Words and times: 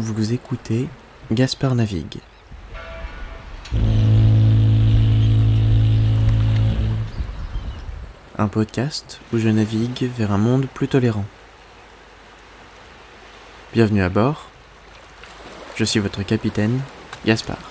Vous 0.00 0.32
écoutez 0.32 0.86
Gaspard 1.32 1.74
Navigue. 1.74 2.20
Un 8.38 8.46
podcast 8.46 9.20
où 9.32 9.38
je 9.38 9.48
navigue 9.48 10.08
vers 10.16 10.30
un 10.30 10.38
monde 10.38 10.68
plus 10.72 10.86
tolérant. 10.86 11.24
Bienvenue 13.72 14.02
à 14.02 14.08
bord. 14.08 14.46
Je 15.74 15.82
suis 15.82 15.98
votre 15.98 16.22
capitaine, 16.22 16.80
Gaspard. 17.26 17.67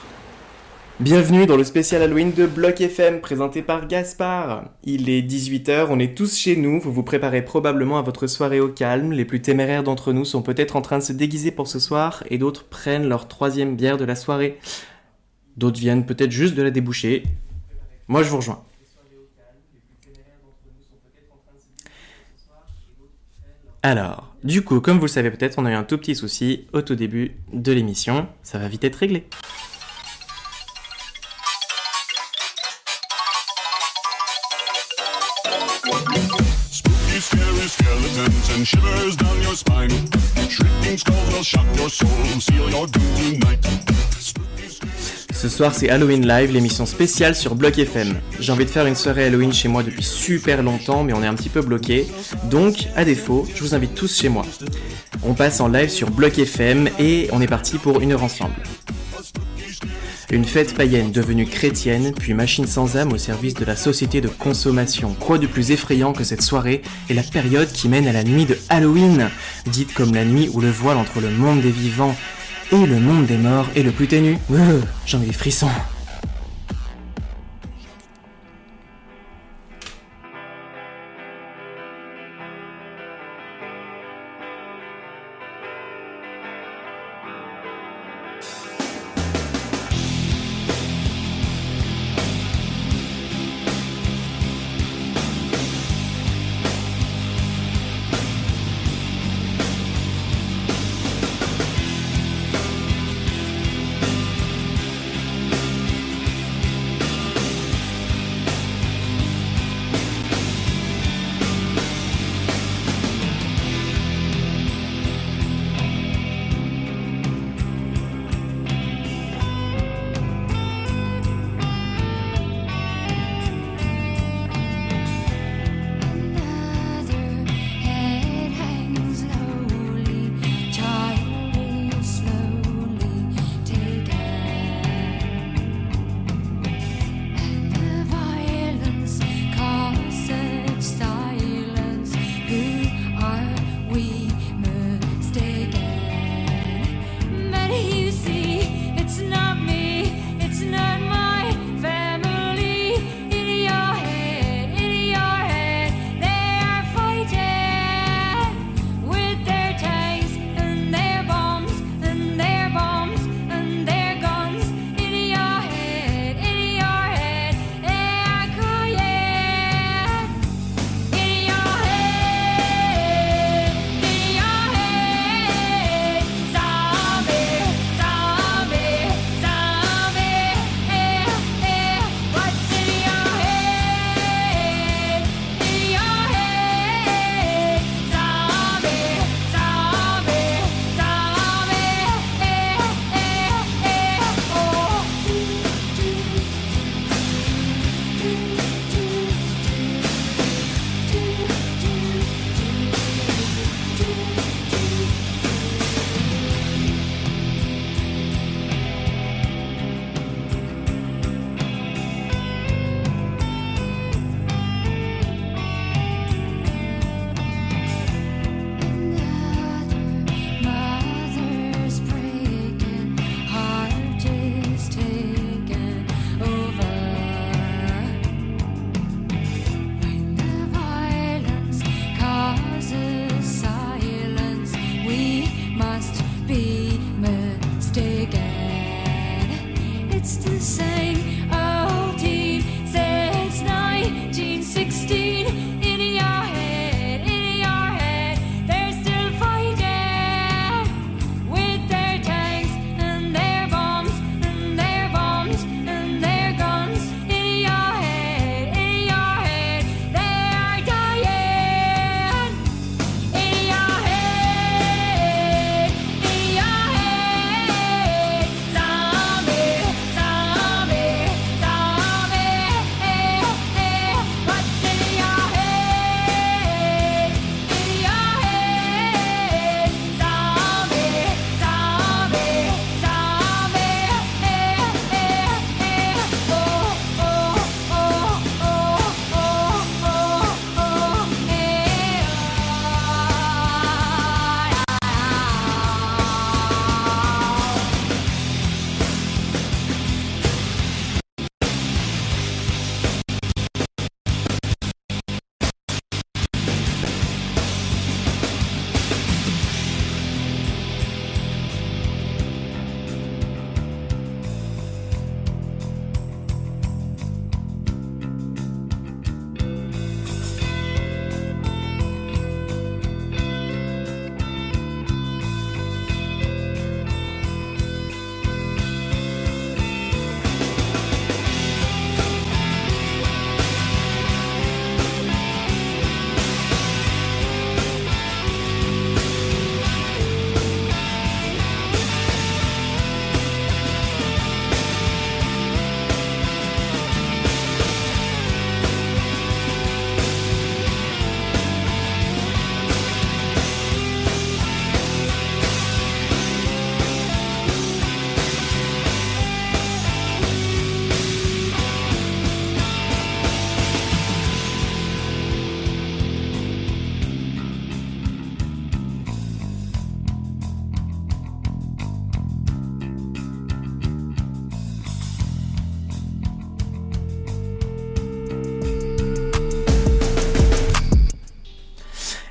Bienvenue 1.00 1.45
dans 1.45 1.57
le 1.57 1.64
spécial 1.64 2.02
Halloween 2.02 2.34
de 2.34 2.48
Bloc 2.48 2.82
FM 2.82 3.21
présenté 3.21 3.61
par 3.61 3.88
Gaspard. 3.88 4.71
Il 4.84 5.11
est 5.11 5.21
18h, 5.21 5.86
on 5.91 6.00
est 6.00 6.18
tous 6.18 6.36
chez 6.36 6.55
nous, 6.55 6.79
vous 6.79 6.91
vous 6.91 7.04
préparez 7.04 7.46
probablement 7.46 8.00
à 8.00 8.02
votre 8.02 8.25
soirée 8.25 8.59
au 8.59 8.70
calme. 8.70 9.11
Les 9.11 9.23
plus 9.23 9.39
téméraires 9.39 9.83
d'entre 9.83 10.11
nous 10.11 10.25
sont 10.25 10.41
peut-être 10.41 10.75
en 10.75 10.82
train 10.82 10.97
de 10.97 11.04
se 11.04 11.14
déguiser 11.14 11.51
pour 11.51 11.68
ce 11.68 11.78
soir 11.78 12.23
et 12.32 12.39
d'autres 12.39 12.65
prennent 12.65 13.07
leur 13.07 13.28
troisième 13.28 13.75
bière 13.75 13.97
de 13.97 14.06
la 14.06 14.15
soirée. 14.15 14.57
D'autres 15.56 15.79
viennent 15.79 16.04
peut-être 16.04 16.32
juste 16.32 16.56
de 16.56 16.64
la 16.64 16.71
déboucher. 16.71 17.21
Moi 18.07 18.23
je 18.23 18.29
vous 18.29 18.37
rejoins. 18.37 18.64
Alors, 23.84 24.36
du 24.43 24.64
coup, 24.64 24.82
comme 24.82 24.98
vous 24.98 25.06
le 25.06 25.09
savez 25.09 25.29
peut-être, 25.29 25.59
on 25.59 25.65
a 25.68 25.71
eu 25.71 25.75
un 25.75 25.84
tout 25.84 26.00
petit 26.00 26.15
souci 26.15 26.65
au 26.73 26.82
tout 26.82 26.95
début 26.95 27.34
de 27.54 27.71
l'émission. 27.71 28.28
Ça 28.42 28.57
va 28.57 28.68
vite 28.68 28.84
être 28.84 28.95
réglé. 28.95 29.28
Ce 45.31 45.50
soir, 45.50 45.76
c'est 45.76 45.90
Halloween 45.90 46.28
Live, 46.28 46.52
l'émission 46.52 46.88
spéciale 46.88 47.36
sur 47.36 47.54
Bloc 47.54 47.78
FM. 47.78 48.16
J'ai 48.40 48.52
envie 48.52 48.66
de 48.66 48.70
faire 48.70 48.88
une 48.88 48.96
soirée 48.96 49.26
Halloween 49.26 49.54
chez 49.54 49.68
moi 49.68 49.84
depuis 49.84 50.04
super 50.04 50.64
longtemps, 50.64 51.04
mais 51.04 51.14
on 51.14 51.22
est 51.22 51.28
un 51.28 51.36
petit 51.36 51.50
peu 51.50 51.62
bloqué. 51.62 52.08
Donc, 52.46 52.88
à 52.96 53.06
défaut, 53.06 53.48
je 53.54 53.62
vous 53.62 53.76
invite 53.76 53.94
tous 53.94 54.20
chez 54.20 54.30
moi. 54.30 54.44
On 55.24 55.36
passe 55.36 55.59
en 55.59 55.68
live 55.68 55.90
sur 55.90 56.09
Bloc 56.09 56.40
FM 56.40 56.90
et 56.98 57.30
on 57.31 57.42
est 57.42 57.48
parti 57.48 57.78
pour 57.78 58.02
une 58.02 58.14
heure 58.14 58.24
ensemble. 58.24 58.56
Une 60.30 60.44
fête 60.44 60.75
païenne 60.75 61.11
devenue 61.14 61.45
chrétienne, 61.45 62.11
puis 62.14 62.33
machine 62.33 62.67
sans 62.67 62.97
âme 62.97 63.14
au 63.14 63.17
service 63.17 63.53
de 63.53 63.64
la 63.64 63.78
société 63.78 64.20
de 64.20 64.28
consommation. 64.28 65.16
Quoi 65.17 65.38
de 65.38 65.47
plus 65.47 65.72
effrayant 65.72 66.11
que 66.11 66.25
cette 66.25 66.42
soirée 66.42 66.81
et 67.09 67.14
la 67.14 67.23
période 67.23 67.72
qui 67.72 67.88
mène 67.88 68.08
à 68.08 68.11
la 68.11 68.25
nuit 68.25 68.45
de 68.45 68.58
Halloween, 68.67 69.30
dite 69.67 69.94
comme 69.94 70.14
la 70.14 70.25
nuit 70.25 70.50
où 70.53 70.59
le 70.59 70.69
voile 70.69 70.97
entre 70.97 71.22
le 71.22 71.30
monde 71.30 71.61
des 71.61 71.72
vivants 71.72 72.16
et 72.73 72.86
le 72.86 73.00
monde 73.00 73.25
des 73.25 73.38
morts 73.38 73.69
est 73.78 73.84
le 73.84 73.92
plus 73.92 74.08
ténu. 74.08 74.38
Euh, 74.52 74.81
J'en 75.06 75.22
ai 75.22 75.28
des 75.28 75.31
frissons. 75.34 75.69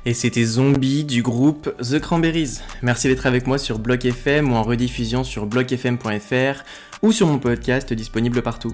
Et 0.07 0.13
c'était 0.13 0.45
Zombie 0.45 1.03
du 1.03 1.21
groupe 1.21 1.69
The 1.81 1.99
Cranberries. 1.99 2.59
Merci 2.81 3.09
d'être 3.09 3.25
avec 3.25 3.45
moi 3.45 3.57
sur 3.57 3.77
Block 3.77 4.05
FM 4.05 4.53
ou 4.53 4.55
en 4.55 4.63
rediffusion 4.63 5.25
sur 5.25 5.45
blockfm.fr 5.45 6.63
ou 7.01 7.11
sur 7.11 7.27
mon 7.27 7.39
podcast 7.39 7.91
disponible 7.91 8.41
partout. 8.41 8.73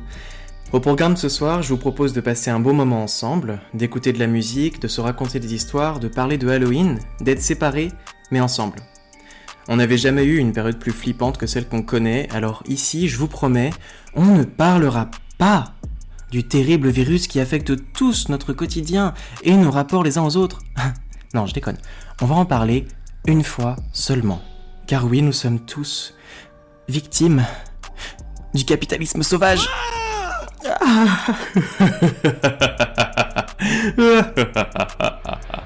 Au 0.73 0.79
programme 0.79 1.17
ce 1.17 1.29
soir, 1.29 1.63
je 1.63 1.69
vous 1.69 1.79
propose 1.79 2.13
de 2.13 2.21
passer 2.21 2.51
un 2.51 2.59
beau 2.59 2.71
moment 2.71 3.01
ensemble, 3.01 3.61
d'écouter 3.73 4.13
de 4.13 4.19
la 4.19 4.27
musique, 4.27 4.79
de 4.79 4.87
se 4.87 5.01
raconter 5.01 5.39
des 5.39 5.55
histoires, 5.55 5.99
de 5.99 6.07
parler 6.07 6.37
de 6.37 6.47
Halloween, 6.49 6.99
d'être 7.19 7.41
séparés, 7.41 7.89
mais 8.29 8.39
ensemble. 8.39 8.77
On 9.67 9.77
n'avait 9.77 9.97
jamais 9.97 10.25
eu 10.25 10.37
une 10.37 10.53
période 10.53 10.77
plus 10.77 10.91
flippante 10.91 11.39
que 11.39 11.47
celle 11.47 11.67
qu'on 11.67 11.81
connaît, 11.81 12.27
alors 12.29 12.61
ici, 12.67 13.07
je 13.07 13.17
vous 13.17 13.27
promets, 13.27 13.71
on 14.13 14.25
ne 14.25 14.43
parlera 14.43 15.09
pas 15.39 15.73
du 16.29 16.43
terrible 16.43 16.89
virus 16.89 17.25
qui 17.25 17.39
affecte 17.39 17.73
tous 17.93 18.29
notre 18.29 18.53
quotidien 18.53 19.15
et 19.41 19.57
nos 19.57 19.71
rapports 19.71 20.03
les 20.03 20.19
uns 20.19 20.25
aux 20.25 20.37
autres. 20.37 20.59
Non, 21.33 21.45
je 21.45 21.53
déconne. 21.53 21.77
On 22.21 22.25
va 22.25 22.35
en 22.35 22.45
parler 22.45 22.87
une 23.25 23.43
fois 23.43 23.75
seulement. 23.91 24.41
Car 24.87 25.05
oui, 25.05 25.21
nous 25.21 25.31
sommes 25.31 25.59
tous 25.59 26.13
victimes 26.87 27.45
du 28.53 28.65
capitalisme 28.65 29.23
sauvage. 29.23 29.67
Living 33.65 34.29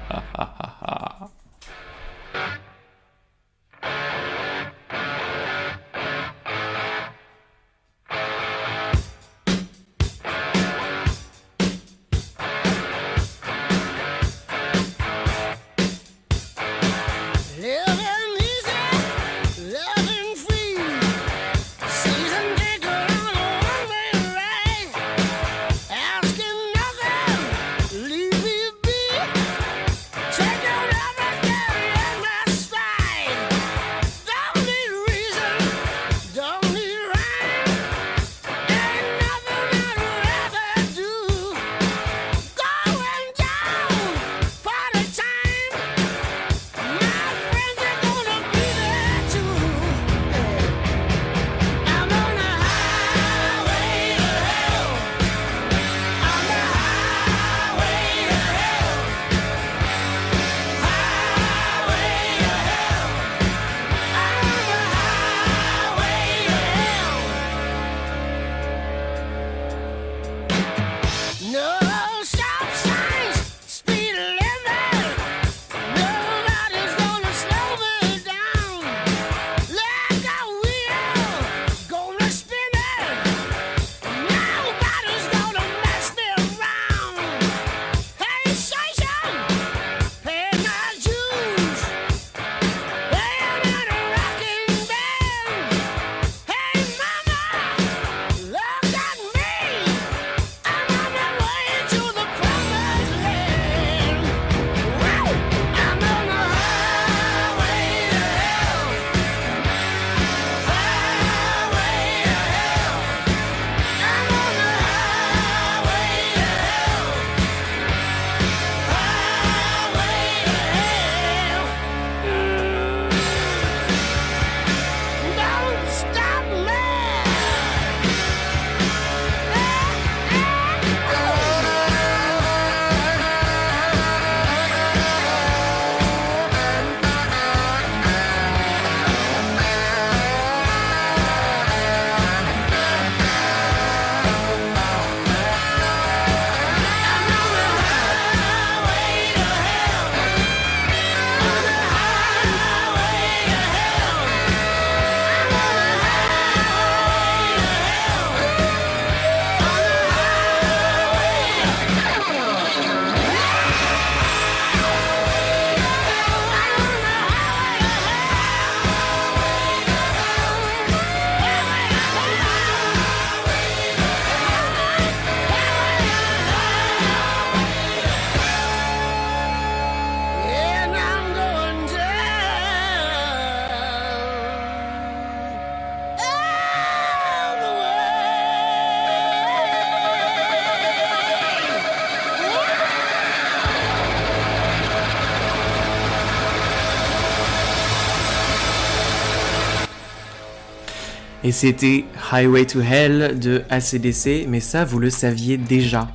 Et 201.48 201.52
c'était 201.52 202.04
Highway 202.30 202.66
to 202.66 202.82
Hell 202.82 203.38
de 203.38 203.62
ACDC, 203.70 204.44
mais 204.46 204.60
ça 204.60 204.84
vous 204.84 204.98
le 204.98 205.08
saviez 205.08 205.56
déjà. 205.56 206.08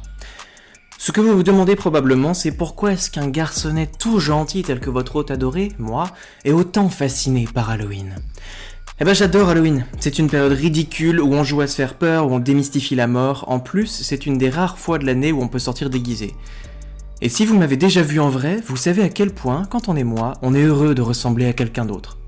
Ce 0.99 1.11
que 1.11 1.21
vous 1.21 1.33
vous 1.33 1.41
demandez 1.41 1.75
probablement, 1.75 2.35
c'est 2.35 2.51
pourquoi 2.51 2.93
est-ce 2.93 3.09
qu'un 3.09 3.29
garçonnet 3.29 3.89
tout 3.97 4.19
gentil 4.19 4.61
tel 4.61 4.79
que 4.79 4.91
votre 4.91 5.15
hôte 5.15 5.31
adoré, 5.31 5.71
moi, 5.79 6.11
est 6.45 6.51
autant 6.51 6.87
fasciné 6.87 7.47
par 7.51 7.71
Halloween? 7.71 8.13
Eh 9.01 9.05
ben 9.05 9.15
j'adore 9.15 9.49
Halloween, 9.49 9.87
c'est 9.99 10.19
une 10.19 10.29
période 10.29 10.51
ridicule 10.51 11.19
où 11.19 11.33
on 11.33 11.43
joue 11.43 11.61
à 11.61 11.67
se 11.67 11.77
faire 11.77 11.95
peur, 11.95 12.27
où 12.27 12.35
on 12.35 12.39
démystifie 12.39 12.93
la 12.93 13.07
mort, 13.07 13.45
en 13.47 13.59
plus 13.59 13.87
c'est 13.87 14.27
une 14.27 14.37
des 14.37 14.51
rares 14.51 14.77
fois 14.77 14.99
de 14.99 15.07
l'année 15.07 15.31
où 15.31 15.41
on 15.41 15.47
peut 15.47 15.57
sortir 15.57 15.89
déguisé. 15.89 16.35
Et 17.21 17.29
si 17.29 17.43
vous 17.47 17.57
m'avez 17.57 17.77
déjà 17.77 18.03
vu 18.03 18.19
en 18.19 18.29
vrai, 18.29 18.59
vous 18.67 18.77
savez 18.77 19.01
à 19.01 19.09
quel 19.09 19.31
point, 19.31 19.65
quand 19.65 19.89
on 19.89 19.95
est 19.95 20.03
moi, 20.03 20.33
on 20.43 20.53
est 20.53 20.61
heureux 20.61 20.93
de 20.93 21.01
ressembler 21.01 21.47
à 21.47 21.53
quelqu'un 21.53 21.85
d'autre. 21.85 22.19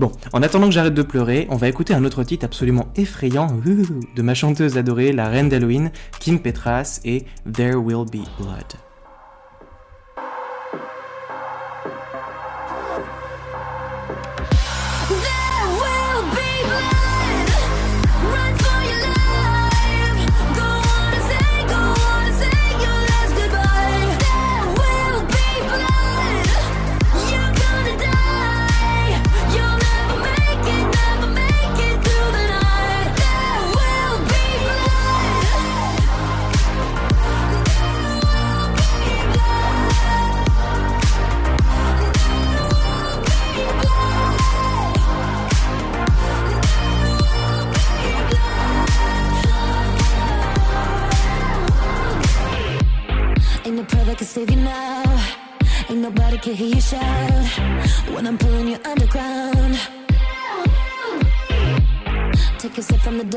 Bon, 0.00 0.10
en 0.32 0.42
attendant 0.42 0.68
que 0.68 0.72
j'arrête 0.72 0.94
de 0.94 1.02
pleurer, 1.02 1.46
on 1.50 1.56
va 1.56 1.68
écouter 1.68 1.92
un 1.92 2.06
autre 2.06 2.24
titre 2.24 2.46
absolument 2.46 2.88
effrayant 2.96 3.48
de 4.16 4.22
ma 4.22 4.32
chanteuse 4.32 4.78
adorée, 4.78 5.12
la 5.12 5.28
reine 5.28 5.50
d'Halloween, 5.50 5.90
Kim 6.20 6.40
Petras 6.40 7.00
et 7.04 7.26
There 7.52 7.76
Will 7.76 8.06
Be 8.06 8.24
Blood. 8.38 8.89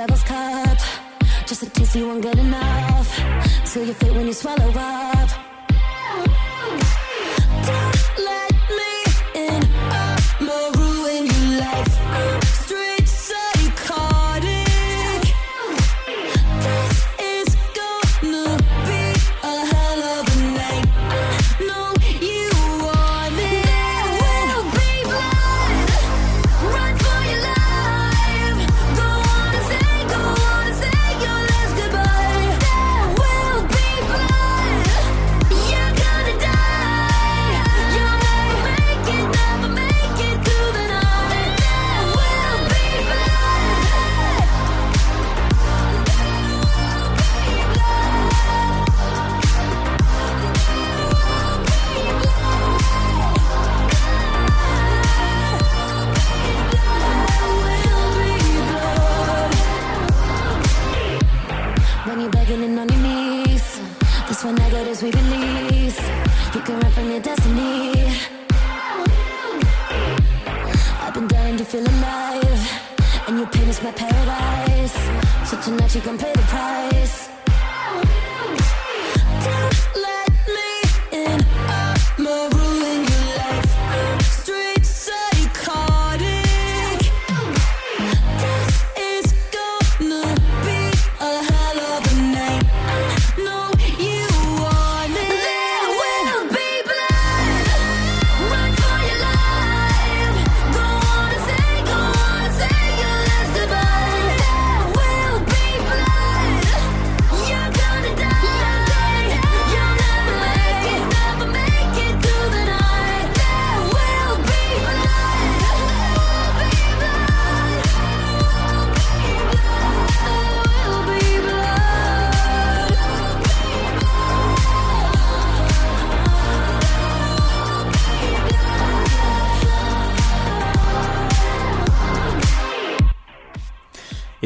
Devil's 0.08 0.24
cup. 0.24 0.78
Just 1.48 1.64
a 1.64 1.70
taste 1.70 1.96
you 1.96 2.08
won't 2.08 2.22
get 2.22 2.38
enough. 2.38 3.10
Till 3.66 3.86
you 3.86 3.94
fit 3.94 4.14
when 4.14 4.28
you 4.28 4.34
swallow 4.34 4.72
up. 4.76 5.43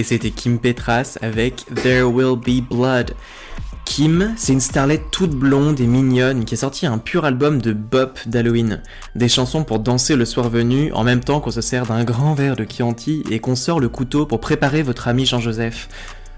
C'était 0.07 0.31
Kim 0.31 0.57
Petras 0.57 1.17
avec 1.21 1.65
There 1.83 2.03
Will 2.03 2.37
Be 2.37 2.65
Blood. 2.65 3.13
Kim, 3.83 4.33
c'est 4.37 4.53
une 4.53 4.61
starlette 4.61 5.11
toute 5.11 5.31
blonde 5.31 5.81
et 5.81 5.85
mignonne 5.85 6.45
qui 6.45 6.53
a 6.53 6.57
sorti 6.57 6.85
un 6.85 6.97
pur 6.97 7.25
album 7.25 7.61
de 7.61 7.73
bop 7.73 8.17
d'Halloween. 8.25 8.81
Des 9.15 9.27
chansons 9.27 9.65
pour 9.65 9.79
danser 9.79 10.15
le 10.15 10.23
soir 10.23 10.49
venu 10.49 10.93
en 10.93 11.03
même 11.03 11.19
temps 11.19 11.41
qu'on 11.41 11.51
se 11.51 11.59
sert 11.59 11.85
d'un 11.87 12.05
grand 12.05 12.35
verre 12.35 12.55
de 12.55 12.65
Chianti 12.65 13.21
et 13.29 13.39
qu'on 13.39 13.57
sort 13.57 13.81
le 13.81 13.89
couteau 13.89 14.25
pour 14.25 14.39
préparer 14.39 14.81
votre 14.81 15.09
ami 15.09 15.25
Jean-Joseph. 15.25 15.89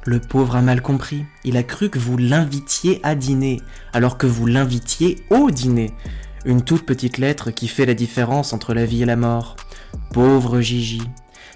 Le 0.04 0.20
pauvre 0.20 0.56
a 0.56 0.64
mal 0.64 0.82
compris. 0.82 1.26
Il 1.44 1.56
a 1.56 1.62
cru 1.62 1.92
que 1.92 2.00
vous 2.00 2.18
l'invitiez 2.18 3.00
à 3.04 3.14
dîner, 3.14 3.62
alors 3.94 4.18
que 4.18 4.26
vous 4.26 4.48
l'invitiez 4.48 5.18
au 5.30 5.52
dîner. 5.52 5.94
Une 6.44 6.64
toute 6.64 6.88
petite 6.88 7.20
lettre 7.20 7.52
qui 7.52 7.68
fait 7.68 7.86
la 7.86 7.94
différence 7.94 8.52
entre 8.52 8.74
la 8.74 8.86
vie 8.86 9.04
et 9.04 9.06
la 9.06 9.16
mort. 9.16 9.58
Pauvre 10.12 10.60
Gigi. 10.60 11.04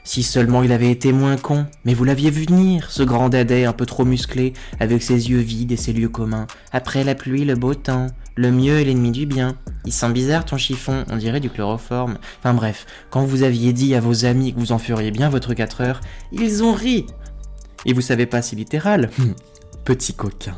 Si 0.04 0.22
seulement 0.22 0.64
il 0.64 0.72
avait 0.72 0.92
été 0.92 1.14
moins 1.14 1.38
con, 1.38 1.66
mais 1.86 1.94
vous 1.94 2.04
l'aviez 2.04 2.30
vu 2.30 2.44
venir, 2.44 2.92
ce 2.92 3.04
grand 3.04 3.30
dadais 3.30 3.66
un 3.66 3.74
peu 3.74 3.86
trop 3.86 4.04
musclé, 4.04 4.54
avec 4.80 5.02
ses 5.02 5.30
yeux 5.30 5.40
vides 5.40 5.72
et 5.72 5.78
ses 5.78 5.94
lieux 5.94 6.10
communs. 6.10 6.48
Après 6.72 7.04
la 7.04 7.16
pluie, 7.16 7.46
le 7.46 7.56
beau 7.56 7.74
temps, 7.74 8.08
le 8.36 8.52
mieux 8.52 8.80
est 8.80 8.84
l'ennemi 8.84 9.12
du 9.12 9.26
bien. 9.26 9.56
Il 9.86 9.94
sent 9.94 10.12
bizarre 10.12 10.44
ton 10.44 10.58
chiffon, 10.58 11.06
on 11.10 11.18
dirait 11.18 11.40
du 11.40 11.50
chloroforme. 11.50 12.18
Enfin 12.40 12.54
bref, 12.54 12.86
quand 13.12 13.24
vous 13.24 13.44
aviez 13.44 13.72
dit 13.72 13.96
à 13.96 14.02
vos 14.02 14.26
amis 14.26 14.54
que 14.54 14.60
vous 14.60 14.72
en 14.72 14.78
feriez 14.78 15.12
bien 15.12 15.30
votre 15.30 15.54
4 15.54 15.82
heures, 15.82 16.02
ils 16.32 16.64
ont 16.64 16.74
ri. 16.74 17.06
Et 17.86 17.94
vous 17.94 18.02
savez 18.02 18.26
pas 18.26 18.42
si 18.42 18.56
littéral 18.56 19.10
Petit 19.86 20.14
coquin. 20.14 20.58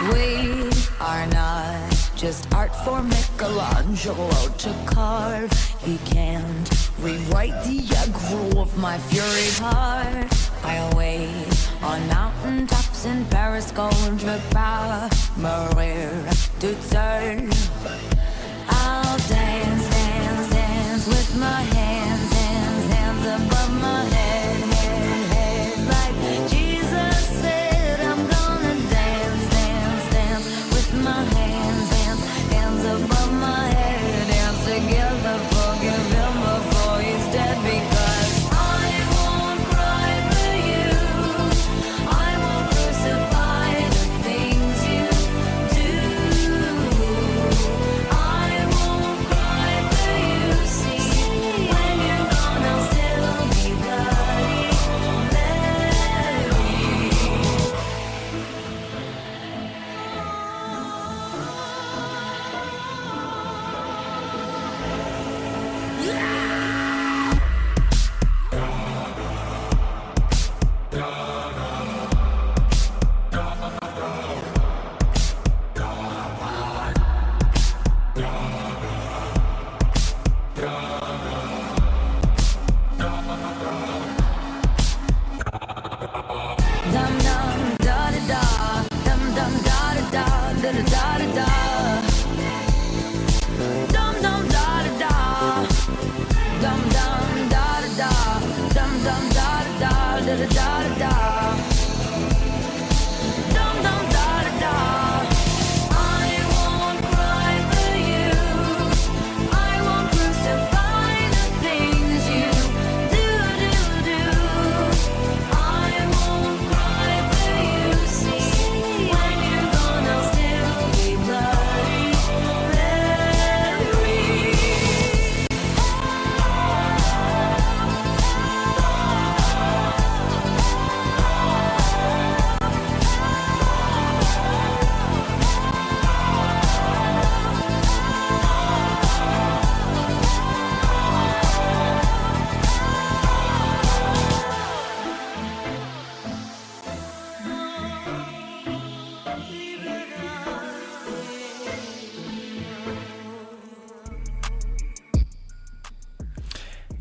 We 0.00 0.70
are 0.98 1.26
not 1.26 2.10
just 2.16 2.50
art 2.54 2.74
for 2.86 3.02
Michelangelo 3.02 4.30
to 4.30 4.74
carve. 4.86 5.52
He 5.84 5.98
can't 6.06 6.70
rewrite 7.00 7.52
the 7.64 7.80
aggro 8.00 8.56
of 8.56 8.78
my 8.78 8.96
fury 8.96 9.50
heart. 9.60 10.32
I'll 10.64 10.96
wait 10.96 11.68
on 11.82 12.00
mountaintops 12.08 13.04
in 13.04 13.26
Paris, 13.26 13.72
pas 13.72 15.10
mourir 15.36 16.10
toute 16.58 16.82
seule. 16.82 17.50
I'll 18.70 19.18
dance, 19.28 19.88
dance, 19.90 20.50
dance 20.50 21.06
with 21.08 21.36
my 21.36 21.60
hands 21.74 21.89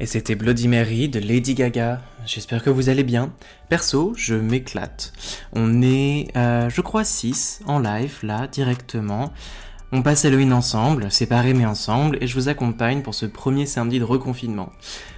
c'était 0.10 0.34
Bloody 0.34 0.68
Mary 0.68 1.08
de 1.08 1.20
Lady 1.20 1.54
Gaga. 1.54 2.02
J'espère 2.26 2.64
que 2.64 2.72
vous 2.72 2.90
allez 2.90 3.04
bien. 3.04 3.32
Perso, 3.70 4.14
je 4.18 4.34
m'éclate. 4.34 5.14
On 5.54 5.84
est, 5.84 6.36
euh, 6.36 6.68
je 6.68 6.82
crois, 6.82 7.04
6 7.04 7.60
en 7.68 7.78
live, 7.78 8.18
là, 8.24 8.48
directement. 8.48 9.32
On 9.92 10.02
passe 10.02 10.26
Halloween 10.26 10.52
ensemble, 10.52 11.12
séparés 11.12 11.54
mais 11.54 11.68
ensemble, 11.68 12.18
et 12.22 12.28
je 12.28 12.34
vous 12.34 12.50
accompagne 12.50 13.04
pour 13.04 13.14
ce 13.14 13.28
premier 13.28 13.68
samedi 13.68 14.00
de 14.00 14.04
reconfinement. 14.04 14.72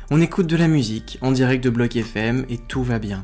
On 0.10 0.20
écoute 0.20 0.48
de 0.48 0.58
la 0.58 0.68
musique, 0.68 1.18
en 1.22 1.32
direct 1.32 1.64
de 1.64 1.70
Bloc 1.70 1.96
FM, 1.96 2.46
et 2.50 2.58
tout 2.58 2.84
va 2.84 3.00
bien. 3.00 3.24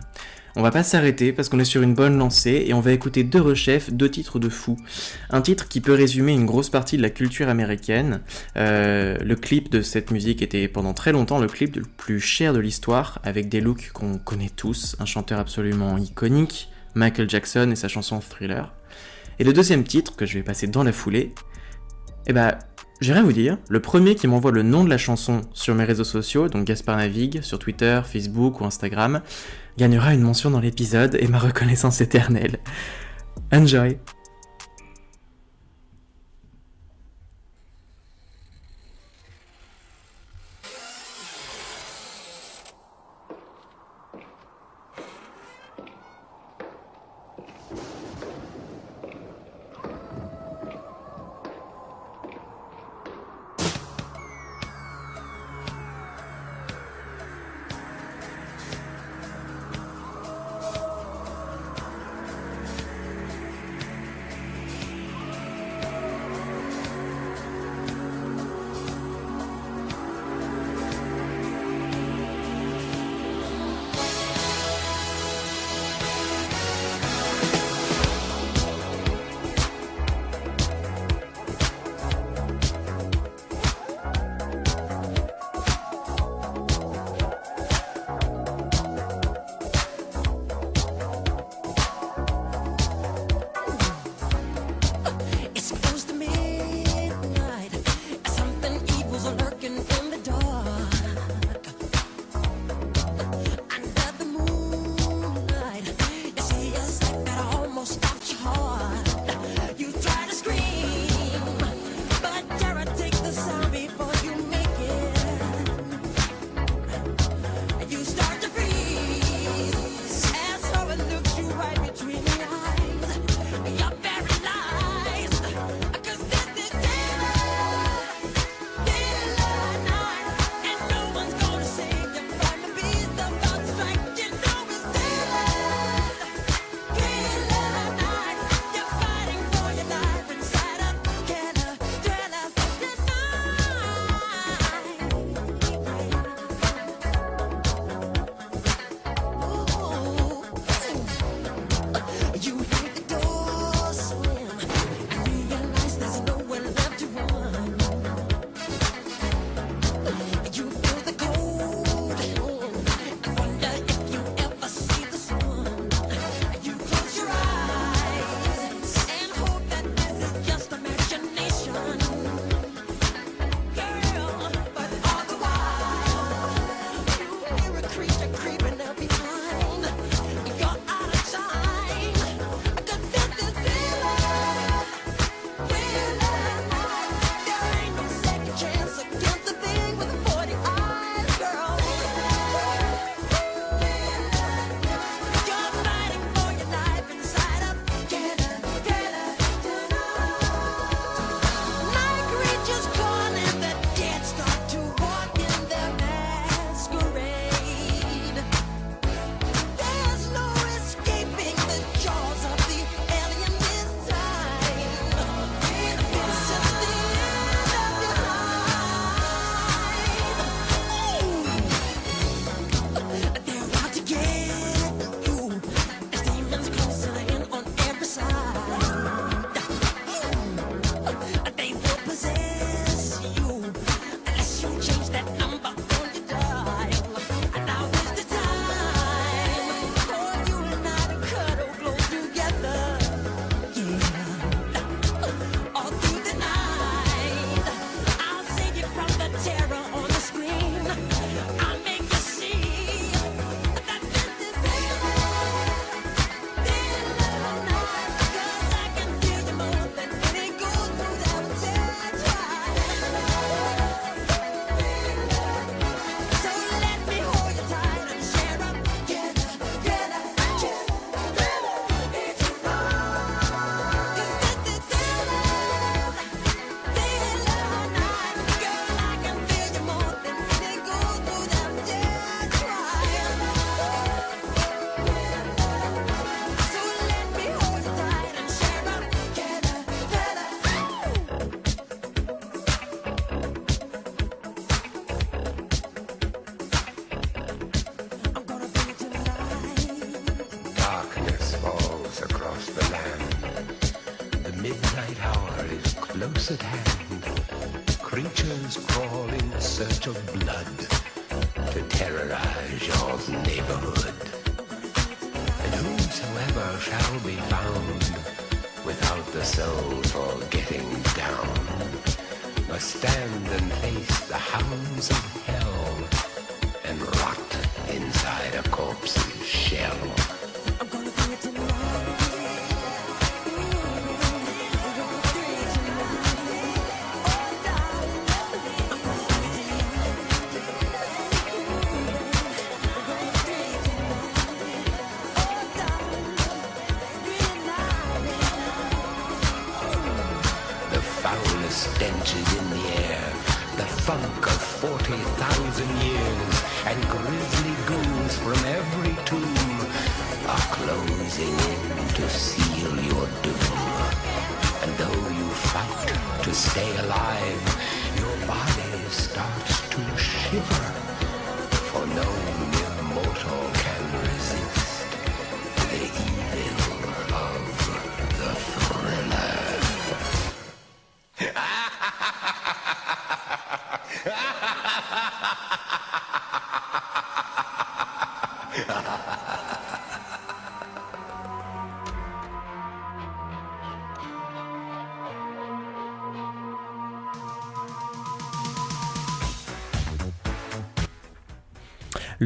On 0.59 0.63
va 0.63 0.71
pas 0.71 0.81
s'arrêter 0.81 1.33
parce 1.33 1.49
qu'on 1.49 1.59
est 1.59 1.65
sur 1.65 1.83
une 1.83 1.93
bonne 1.93 2.17
lancée 2.17 2.65
et 2.65 2.73
on 2.73 2.79
va 2.79 2.91
écouter 2.91 3.23
deux 3.23 3.39
rechefs, 3.39 3.93
deux 3.93 4.09
titres 4.09 4.39
de 4.39 4.49
fou. 4.49 4.75
Un 5.29 5.41
titre 5.41 5.67
qui 5.67 5.81
peut 5.81 5.93
résumer 5.93 6.33
une 6.33 6.47
grosse 6.47 6.71
partie 6.71 6.97
de 6.97 7.03
la 7.03 7.11
culture 7.11 7.47
américaine. 7.47 8.21
Euh, 8.55 9.19
le 9.21 9.35
clip 9.35 9.69
de 9.69 9.83
cette 9.83 10.09
musique 10.09 10.41
était 10.41 10.67
pendant 10.67 10.95
très 10.95 11.11
longtemps 11.11 11.37
le 11.37 11.45
clip 11.45 11.75
le 11.75 11.83
plus 11.83 12.19
cher 12.19 12.53
de 12.53 12.59
l'histoire, 12.59 13.19
avec 13.23 13.49
des 13.49 13.61
looks 13.61 13.91
qu'on 13.93 14.17
connaît 14.17 14.49
tous, 14.49 14.95
un 14.99 15.05
chanteur 15.05 15.37
absolument 15.37 15.95
iconique, 15.95 16.69
Michael 16.95 17.29
Jackson 17.29 17.69
et 17.71 17.75
sa 17.75 17.87
chanson 17.87 18.19
Thriller. 18.19 18.73
Et 19.37 19.43
le 19.43 19.53
deuxième 19.53 19.83
titre 19.83 20.15
que 20.15 20.25
je 20.25 20.39
vais 20.39 20.43
passer 20.43 20.65
dans 20.65 20.83
la 20.83 20.91
foulée, 20.91 21.35
eh 22.25 22.33
ben, 22.33 22.57
à 23.01 23.21
vous 23.21 23.33
dire. 23.33 23.57
Le 23.69 23.79
premier 23.79 24.15
qui 24.15 24.27
m'envoie 24.27 24.51
le 24.51 24.63
nom 24.63 24.83
de 24.83 24.89
la 24.89 24.97
chanson 24.97 25.41
sur 25.53 25.75
mes 25.75 25.83
réseaux 25.83 26.03
sociaux, 26.03 26.49
donc 26.49 26.65
Gaspard 26.65 26.97
Navigue, 26.97 27.41
sur 27.41 27.59
Twitter, 27.59 28.01
Facebook 28.05 28.59
ou 28.61 28.65
Instagram, 28.65 29.21
gagnera 29.77 30.13
une 30.13 30.21
mention 30.21 30.49
dans 30.49 30.59
l'épisode 30.59 31.17
et 31.19 31.27
ma 31.27 31.37
reconnaissance 31.37 32.01
éternelle. 32.01 32.59
Enjoy! 33.51 33.97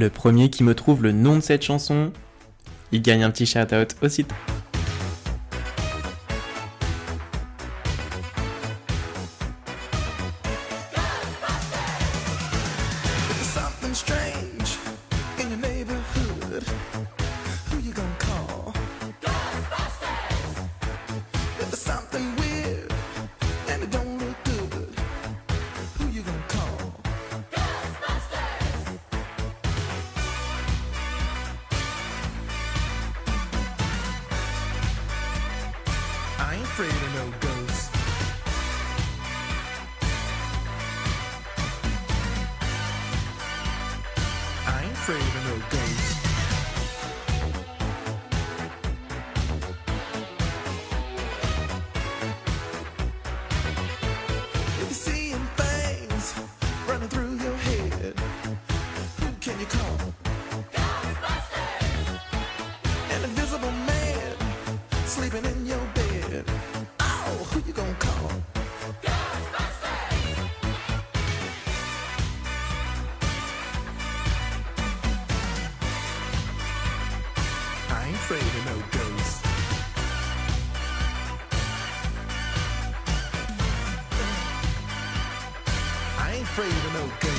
Le 0.02 0.10
premier 0.10 0.50
qui 0.50 0.64
me 0.64 0.74
trouve 0.74 1.04
le 1.04 1.12
nom 1.12 1.36
de 1.36 1.42
cette 1.42 1.62
chanson, 1.62 2.12
il 2.92 3.04
gagne 3.04 3.22
un 3.24 3.30
petit 3.30 3.46
shout-out 3.46 3.96
aussitôt. 4.02 4.34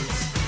Jones. 0.02 0.41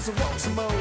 as 0.00 0.08
a 0.08 0.12
waltz 0.12 0.48
mode. 0.56 0.79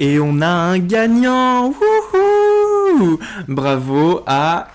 Et 0.00 0.20
on 0.20 0.40
a 0.40 0.46
un 0.46 0.78
gagnant 0.78 1.72
Wouhou 1.72 3.18
Bravo 3.48 4.20
à 4.26 4.68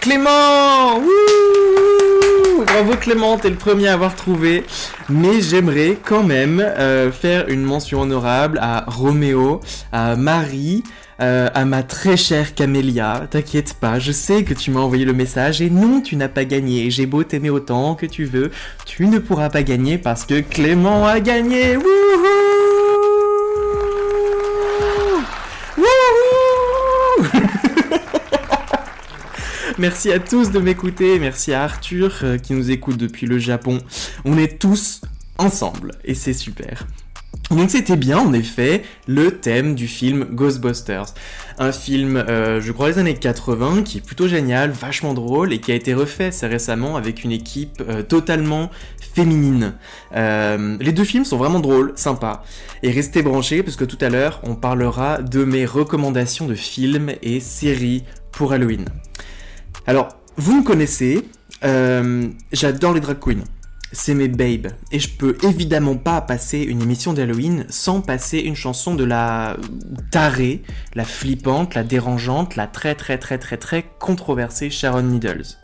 Clément 0.00 0.96
Wouhou 0.98 2.64
Bravo 2.66 2.92
Clément, 2.98 3.36
t'es 3.36 3.50
le 3.50 3.56
premier 3.56 3.88
à 3.88 3.94
avoir 3.94 4.14
trouvé. 4.14 4.64
Mais 5.10 5.42
j'aimerais 5.42 5.98
quand 6.02 6.22
même 6.22 6.60
euh, 6.60 7.12
faire 7.12 7.48
une 7.48 7.62
mention 7.62 8.00
honorable 8.00 8.58
à 8.62 8.84
Roméo, 8.86 9.60
à 9.92 10.16
Marie, 10.16 10.84
euh, 11.20 11.48
à 11.54 11.66
ma 11.66 11.82
très 11.82 12.16
chère 12.16 12.54
Camélia. 12.54 13.26
T'inquiète 13.30 13.74
pas, 13.74 13.98
je 13.98 14.12
sais 14.12 14.44
que 14.44 14.54
tu 14.54 14.70
m'as 14.70 14.80
envoyé 14.80 15.04
le 15.04 15.12
message 15.12 15.60
et 15.60 15.68
non, 15.68 16.00
tu 16.00 16.16
n'as 16.16 16.28
pas 16.28 16.46
gagné. 16.46 16.90
J'ai 16.90 17.04
beau 17.04 17.24
t'aimer 17.24 17.50
autant 17.50 17.94
que 17.94 18.06
tu 18.06 18.24
veux, 18.24 18.50
tu 18.86 19.06
ne 19.06 19.18
pourras 19.18 19.50
pas 19.50 19.62
gagner 19.62 19.98
parce 19.98 20.24
que 20.24 20.40
Clément 20.40 21.06
a 21.06 21.20
gagné. 21.20 21.76
Wouhou 21.76 22.49
Merci 29.80 30.12
à 30.12 30.18
tous 30.18 30.50
de 30.50 30.58
m'écouter, 30.58 31.18
merci 31.18 31.54
à 31.54 31.62
Arthur 31.62 32.18
euh, 32.22 32.36
qui 32.36 32.52
nous 32.52 32.70
écoute 32.70 32.98
depuis 32.98 33.24
le 33.24 33.38
Japon. 33.38 33.78
On 34.26 34.36
est 34.36 34.60
tous 34.60 35.00
ensemble 35.38 35.92
et 36.04 36.12
c'est 36.12 36.34
super. 36.34 36.86
Donc 37.50 37.70
c'était 37.70 37.96
bien 37.96 38.18
en 38.18 38.34
effet 38.34 38.82
le 39.08 39.38
thème 39.38 39.74
du 39.74 39.88
film 39.88 40.26
Ghostbusters. 40.32 41.14
Un 41.58 41.72
film, 41.72 42.18
euh, 42.18 42.60
je 42.60 42.72
crois, 42.72 42.92
des 42.92 42.98
années 42.98 43.14
80 43.14 43.82
qui 43.82 43.96
est 43.96 44.00
plutôt 44.02 44.28
génial, 44.28 44.70
vachement 44.70 45.14
drôle 45.14 45.50
et 45.54 45.60
qui 45.60 45.72
a 45.72 45.74
été 45.74 45.94
refait 45.94 46.26
assez 46.26 46.46
récemment 46.46 46.96
avec 46.96 47.24
une 47.24 47.32
équipe 47.32 47.82
euh, 47.88 48.02
totalement 48.02 48.70
féminine. 49.14 49.72
Les 50.14 50.92
deux 50.92 51.04
films 51.04 51.24
sont 51.24 51.38
vraiment 51.38 51.58
drôles, 51.58 51.94
sympas. 51.96 52.44
Et 52.82 52.90
restez 52.90 53.22
branchés 53.22 53.62
parce 53.62 53.76
que 53.76 53.86
tout 53.86 53.98
à 54.02 54.10
l'heure 54.10 54.42
on 54.42 54.56
parlera 54.56 55.22
de 55.22 55.42
mes 55.42 55.64
recommandations 55.64 56.46
de 56.46 56.54
films 56.54 57.12
et 57.22 57.40
séries 57.40 58.04
pour 58.30 58.52
Halloween. 58.52 58.84
Alors, 59.86 60.08
vous 60.36 60.60
me 60.60 60.64
connaissez, 60.64 61.28
euh, 61.64 62.28
j'adore 62.52 62.94
les 62.94 63.00
drag 63.00 63.18
queens. 63.18 63.44
C'est 63.92 64.14
mes 64.14 64.28
babes. 64.28 64.68
Et 64.92 65.00
je 65.00 65.08
peux 65.10 65.36
évidemment 65.42 65.96
pas 65.96 66.20
passer 66.20 66.60
une 66.60 66.80
émission 66.80 67.12
d'Halloween 67.12 67.66
sans 67.68 68.00
passer 68.00 68.38
une 68.38 68.54
chanson 68.54 68.94
de 68.94 69.02
la 69.02 69.56
tarée, 70.12 70.62
la 70.94 71.04
flippante, 71.04 71.74
la 71.74 71.82
dérangeante, 71.82 72.54
la 72.54 72.68
très 72.68 72.94
très 72.94 73.18
très 73.18 73.38
très 73.38 73.56
très 73.56 73.90
controversée 73.98 74.70
Sharon 74.70 75.02
Needles. 75.02 75.58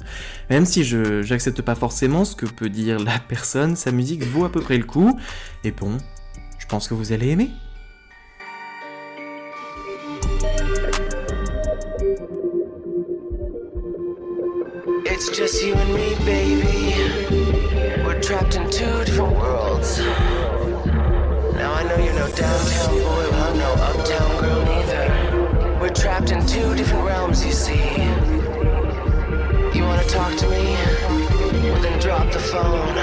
Même 0.51 0.67
si 0.67 0.83
je 0.83 1.23
j'accepte 1.23 1.63
pas 1.63 1.77
forcément 1.77 2.25
ce 2.25 2.35
que 2.35 2.47
peut 2.47 2.69
dire 2.69 2.99
la 2.99 3.21
personne, 3.29 3.77
sa 3.77 3.93
musique 3.93 4.25
vaut 4.25 4.45
à 4.45 4.51
peu 4.51 4.61
près 4.61 4.77
le 4.77 4.85
coup. 4.85 5.17
Et 5.63 5.71
bon, 5.71 5.97
je 6.59 6.67
pense 6.67 6.89
que 6.89 6.95
vous 6.95 7.13
allez 7.13 7.29
aimer. 7.29 7.51
It's 15.19 15.31
just 15.31 15.65
you 15.65 15.73
and 15.73 15.95
me, 15.95 16.15
baby. 16.27 18.05
We're 18.05 18.21
trapped 18.21 18.55
in 18.55 18.71
two 18.71 19.03
different 19.07 19.35
worlds. 19.35 19.99
Now 21.57 21.73
I 21.73 21.85
know 21.89 21.97
you're 21.97 22.13
no 22.13 22.29
downtown 22.33 22.91
boy, 22.91 23.31
well 23.31 23.51
I'm 23.51 23.57
no 23.57 23.73
uptown 23.89 24.41
girl 24.43 24.63
neither. 24.67 25.79
We're 25.81 25.89
trapped 25.89 26.33
in 26.33 26.47
two 26.47 26.75
different 26.75 27.07
realms, 27.07 27.47
you 27.47 27.53
see. 27.53 27.95
You 29.75 29.85
wanna 29.85 30.05
talk 30.05 30.37
to 30.37 30.49
me? 30.51 30.77
Well 31.65 31.81
then 31.81 31.99
drop 31.99 32.31
the 32.31 32.39
phone 32.39 32.99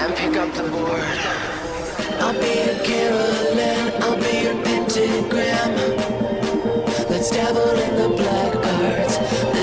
and 0.00 0.16
pick 0.16 0.36
up 0.38 0.54
the 0.54 0.70
board. 0.70 1.18
I'll 2.24 2.32
be 2.32 2.54
your 2.64 2.78
Carolyn, 2.82 3.92
I'll 4.02 4.16
be 4.16 4.38
your 4.40 4.56
pentagram. 4.64 5.70
Let's 7.10 7.30
dabble 7.30 7.78
in 7.86 7.94
the 7.94 8.08
black 8.16 8.56
arts. 8.56 9.17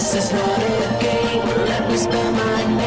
This 0.05 0.25
is 0.25 0.33
not 0.33 0.59
a 0.59 0.99
game. 1.01 1.47
Let 1.65 1.89
me 1.89 1.97
spell 1.97 2.31
my 2.31 2.77
name. 2.77 2.84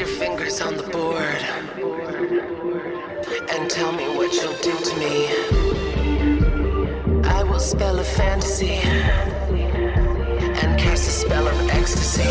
Your 0.00 0.08
fingers 0.08 0.62
on 0.62 0.76
the 0.78 0.82
board 0.84 1.42
and 3.50 3.70
tell 3.70 3.92
me 3.92 4.04
what 4.16 4.32
you'll 4.32 4.56
do 4.62 4.74
to 4.82 4.96
me. 4.96 5.26
I 7.28 7.42
will 7.42 7.60
spell 7.60 7.98
a 7.98 8.04
fantasy 8.04 8.80
and 10.62 10.80
cast 10.80 11.06
a 11.06 11.10
spell 11.10 11.46
of 11.46 11.68
ecstasy. 11.68 12.22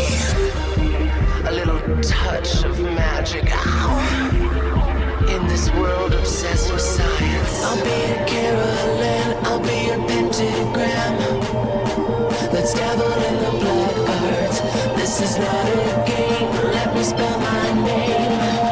A 1.46 1.52
little 1.52 1.78
touch 2.02 2.64
of 2.64 2.80
magic. 2.80 3.44
Ow! 3.52 5.28
In 5.28 5.46
this 5.46 5.70
world 5.74 6.12
obsessed 6.12 6.72
with 6.72 6.80
science. 6.80 7.62
I'll 7.62 7.84
be 7.84 7.90
your 8.08 8.26
Carolyn, 8.26 9.46
I'll 9.46 9.60
be 9.60 9.86
your 9.86 10.08
pentagram. 10.08 11.12
Let's 12.52 12.74
dabble 12.74 13.12
in 13.28 13.36
the 13.44 13.50
black. 13.60 14.09
This 15.00 15.22
is 15.22 15.38
not 15.38 15.66
a 15.66 16.04
game. 16.06 16.72
Let 16.72 16.94
me 16.94 17.02
spell 17.02 17.40
my 17.40 17.84
name. 17.86 18.69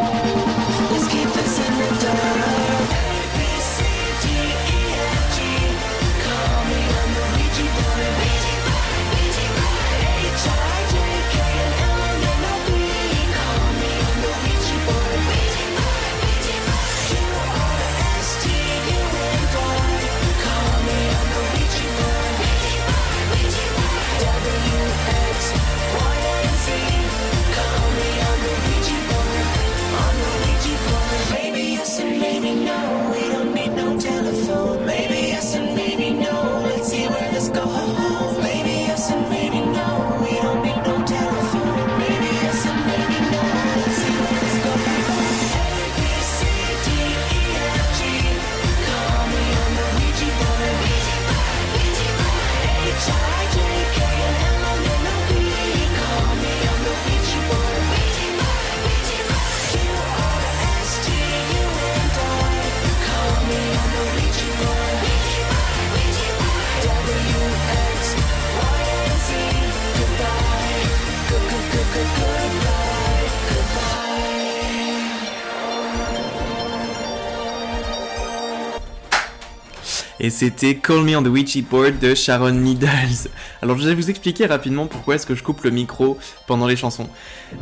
Et 80.29 80.31
c'était 80.31 80.75
Call 80.75 81.05
Me 81.05 81.17
on 81.17 81.23
the 81.23 81.29
Witchy 81.29 81.63
Board 81.63 82.01
de 82.01 82.15
Sharon 82.15 82.51
Needles. 82.51 83.31
Alors 83.63 83.79
je 83.79 83.89
vais 83.89 83.95
vous 83.95 84.11
expliquer 84.11 84.45
rapidement 84.45 84.87
pourquoi 84.87 85.15
est-ce 85.15 85.25
que 85.25 85.35
je 85.35 85.43
coupe 85.43 85.65
le 85.65 85.71
micro 85.71 86.19
pendant 86.47 86.67
les 86.67 86.77
chansons. 86.77 87.09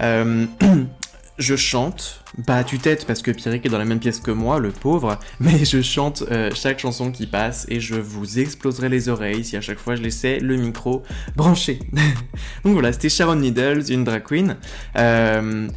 Euh, 0.01 0.47
je 1.39 1.55
chante, 1.55 2.25
pas 2.45 2.57
à 2.57 2.65
tue-tête 2.65 3.07
parce 3.07 3.23
que 3.23 3.31
Pierrick 3.31 3.65
est 3.65 3.69
dans 3.69 3.79
la 3.79 3.85
même 3.85 4.01
pièce 4.01 4.19
que 4.19 4.33
moi, 4.33 4.59
le 4.59 4.71
pauvre, 4.71 5.21
mais 5.39 5.65
je 5.65 5.81
chante 5.81 6.25
euh, 6.33 6.51
chaque 6.57 6.81
chanson 6.81 7.13
qui 7.13 7.29
passe 7.29 7.67
et 7.69 7.79
je 7.79 7.95
vous 7.95 8.41
exploserai 8.41 8.89
les 8.89 9.09
oreilles 9.09 9.45
si 9.45 9.57
à 9.57 9.61
chaque 9.61 9.79
fois 9.79 9.95
je 9.95 10.03
laissais 10.03 10.41
le 10.41 10.57
micro 10.57 11.05
branché. 11.37 11.79
Donc 12.65 12.73
voilà, 12.73 12.93
c'était 12.93 13.11
Sharon 13.11 13.37
Needles, 13.37 13.93
une 13.93 14.03
drag 14.03 14.25
queen. 14.25 14.57
Euh, 14.97 15.69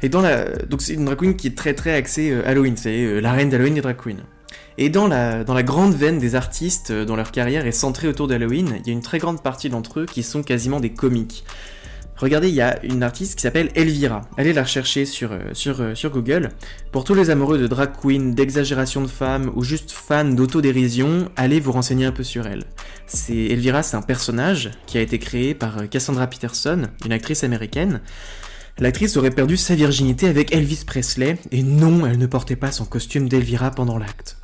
Et 0.00 0.08
donc 0.08 0.80
c'est 0.80 0.94
une 0.94 1.06
drag 1.06 1.18
queen 1.18 1.34
qui 1.34 1.48
est 1.48 1.56
très 1.56 1.74
très 1.74 1.94
axée 1.94 2.32
Halloween, 2.32 2.76
c'est 2.76 3.20
la 3.20 3.32
reine 3.32 3.50
d'Halloween 3.50 3.74
des 3.74 3.80
drag 3.80 3.96
queens. 3.96 4.22
Et 4.78 4.90
dans 4.90 5.06
la, 5.06 5.42
dans 5.42 5.54
la 5.54 5.62
grande 5.62 5.94
veine 5.94 6.18
des 6.18 6.34
artistes 6.34 6.90
euh, 6.90 7.04
dont 7.06 7.16
leur 7.16 7.32
carrière 7.32 7.66
est 7.66 7.72
centrée 7.72 8.08
autour 8.08 8.28
d'Halloween, 8.28 8.78
il 8.80 8.86
y 8.86 8.90
a 8.90 8.92
une 8.92 9.00
très 9.02 9.18
grande 9.18 9.42
partie 9.42 9.70
d'entre 9.70 10.00
eux 10.00 10.06
qui 10.06 10.22
sont 10.22 10.42
quasiment 10.42 10.80
des 10.80 10.90
comiques. 10.90 11.44
Regardez, 12.16 12.48
il 12.48 12.54
y 12.54 12.60
a 12.60 12.82
une 12.84 13.02
artiste 13.02 13.36
qui 13.36 13.42
s'appelle 13.42 13.70
Elvira. 13.74 14.22
Allez 14.36 14.52
la 14.52 14.62
rechercher 14.62 15.06
sur, 15.06 15.32
euh, 15.32 15.38
sur, 15.54 15.80
euh, 15.80 15.94
sur 15.94 16.10
Google. 16.10 16.50
Pour 16.92 17.04
tous 17.04 17.14
les 17.14 17.30
amoureux 17.30 17.56
de 17.56 17.66
drag 17.66 17.92
queen, 17.98 18.34
d'exagération 18.34 19.00
de 19.00 19.06
femmes 19.06 19.50
ou 19.54 19.62
juste 19.64 19.92
fans 19.92 20.24
d'autodérision, 20.24 21.30
allez 21.36 21.60
vous 21.60 21.72
renseigner 21.72 22.04
un 22.04 22.12
peu 22.12 22.22
sur 22.22 22.46
elle. 22.46 22.64
C'est 23.06 23.34
Elvira, 23.34 23.82
c'est 23.82 23.96
un 23.96 24.02
personnage 24.02 24.70
qui 24.86 24.98
a 24.98 25.00
été 25.00 25.18
créé 25.18 25.54
par 25.54 25.88
Cassandra 25.88 26.26
Peterson, 26.26 26.82
une 27.04 27.12
actrice 27.12 27.44
américaine. 27.44 28.00
L'actrice 28.78 29.16
aurait 29.16 29.30
perdu 29.30 29.56
sa 29.56 29.74
virginité 29.74 30.26
avec 30.26 30.54
Elvis 30.54 30.84
Presley, 30.86 31.38
et 31.50 31.62
non, 31.62 32.04
elle 32.06 32.18
ne 32.18 32.26
portait 32.26 32.56
pas 32.56 32.72
son 32.72 32.84
costume 32.84 33.26
d'Elvira 33.26 33.70
pendant 33.70 33.96
l'acte. 33.96 34.36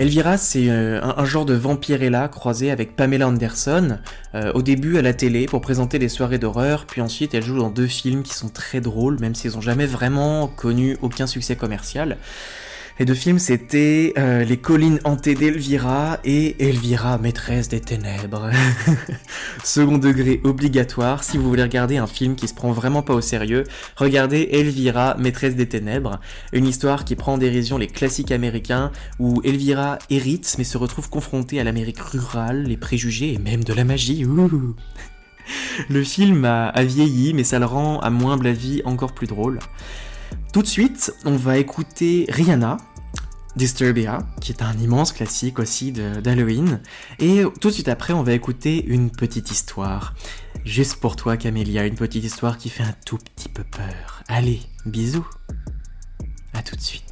Elvira, 0.00 0.38
c'est 0.38 0.70
euh, 0.70 0.98
un, 1.02 1.26
genre 1.26 1.44
de 1.44 1.52
vampirella 1.52 2.28
croisé 2.28 2.70
avec 2.70 2.96
Pamela 2.96 3.28
Anderson, 3.28 3.98
euh, 4.34 4.50
au 4.54 4.62
début 4.62 4.96
à 4.96 5.02
la 5.02 5.12
télé 5.12 5.44
pour 5.44 5.60
présenter 5.60 5.98
des 5.98 6.08
soirées 6.08 6.38
d'horreur, 6.38 6.86
puis 6.86 7.02
ensuite 7.02 7.34
elle 7.34 7.42
joue 7.42 7.58
dans 7.58 7.68
deux 7.68 7.86
films 7.86 8.22
qui 8.22 8.32
sont 8.32 8.48
très 8.48 8.80
drôles, 8.80 9.20
même 9.20 9.34
s'ils 9.34 9.58
ont 9.58 9.60
jamais 9.60 9.84
vraiment 9.84 10.48
connu 10.48 10.96
aucun 11.02 11.26
succès 11.26 11.54
commercial. 11.54 12.16
Les 12.98 13.06
deux 13.06 13.14
films, 13.14 13.38
c'était 13.38 14.12
euh, 14.18 14.44
Les 14.44 14.56
collines 14.56 15.00
hantées 15.04 15.34
d'Elvira 15.34 16.18
et 16.24 16.68
Elvira, 16.68 17.18
maîtresse 17.18 17.68
des 17.68 17.80
ténèbres. 17.80 18.50
Second 19.64 19.98
degré 19.98 20.40
obligatoire, 20.44 21.24
si 21.24 21.38
vous 21.38 21.48
voulez 21.48 21.62
regarder 21.62 21.96
un 21.96 22.06
film 22.06 22.36
qui 22.36 22.48
se 22.48 22.54
prend 22.54 22.72
vraiment 22.72 23.02
pas 23.02 23.14
au 23.14 23.20
sérieux, 23.20 23.64
regardez 23.96 24.48
Elvira, 24.52 25.16
maîtresse 25.18 25.56
des 25.56 25.68
ténèbres, 25.68 26.20
une 26.52 26.66
histoire 26.66 27.04
qui 27.04 27.16
prend 27.16 27.34
en 27.34 27.38
dérision 27.38 27.78
les 27.78 27.86
classiques 27.86 28.32
américains 28.32 28.90
où 29.18 29.40
Elvira 29.44 29.98
hérite 30.10 30.40
mais 30.58 30.64
se 30.64 30.78
retrouve 30.78 31.08
confrontée 31.08 31.60
à 31.60 31.64
l'Amérique 31.64 32.00
rurale, 32.00 32.64
les 32.64 32.76
préjugés 32.76 33.32
et 33.32 33.38
même 33.38 33.64
de 33.64 33.72
la 33.72 33.84
magie. 33.84 34.26
Le 35.88 36.04
film 36.04 36.44
a, 36.44 36.72
vieilli, 36.82 37.34
mais 37.34 37.44
ça 37.44 37.58
le 37.58 37.66
rend, 37.66 37.98
à 38.00 38.10
moins 38.10 38.36
la 38.42 38.52
vie, 38.52 38.82
encore 38.84 39.12
plus 39.12 39.26
drôle. 39.26 39.58
Tout 40.52 40.62
de 40.62 40.66
suite, 40.66 41.12
on 41.24 41.36
va 41.36 41.58
écouter 41.58 42.26
Rihanna, 42.28 42.76
Disturbia, 43.54 44.18
qui 44.40 44.50
est 44.50 44.62
un 44.62 44.76
immense 44.78 45.12
classique 45.12 45.60
aussi 45.60 45.92
d'Halloween. 45.92 46.80
Et 47.20 47.44
tout 47.60 47.68
de 47.68 47.74
suite 47.74 47.86
après, 47.86 48.12
on 48.12 48.24
va 48.24 48.32
écouter 48.32 48.84
une 48.84 49.10
petite 49.10 49.52
histoire. 49.52 50.14
Juste 50.64 50.96
pour 50.96 51.14
toi, 51.14 51.36
Camélia, 51.36 51.86
une 51.86 51.94
petite 51.94 52.24
histoire 52.24 52.58
qui 52.58 52.68
fait 52.68 52.82
un 52.82 52.94
tout 53.06 53.18
petit 53.18 53.48
peu 53.48 53.62
peur. 53.62 54.24
Allez, 54.26 54.60
bisous. 54.86 55.26
À 56.52 56.62
tout 56.64 56.74
de 56.74 56.80
suite. 56.80 57.04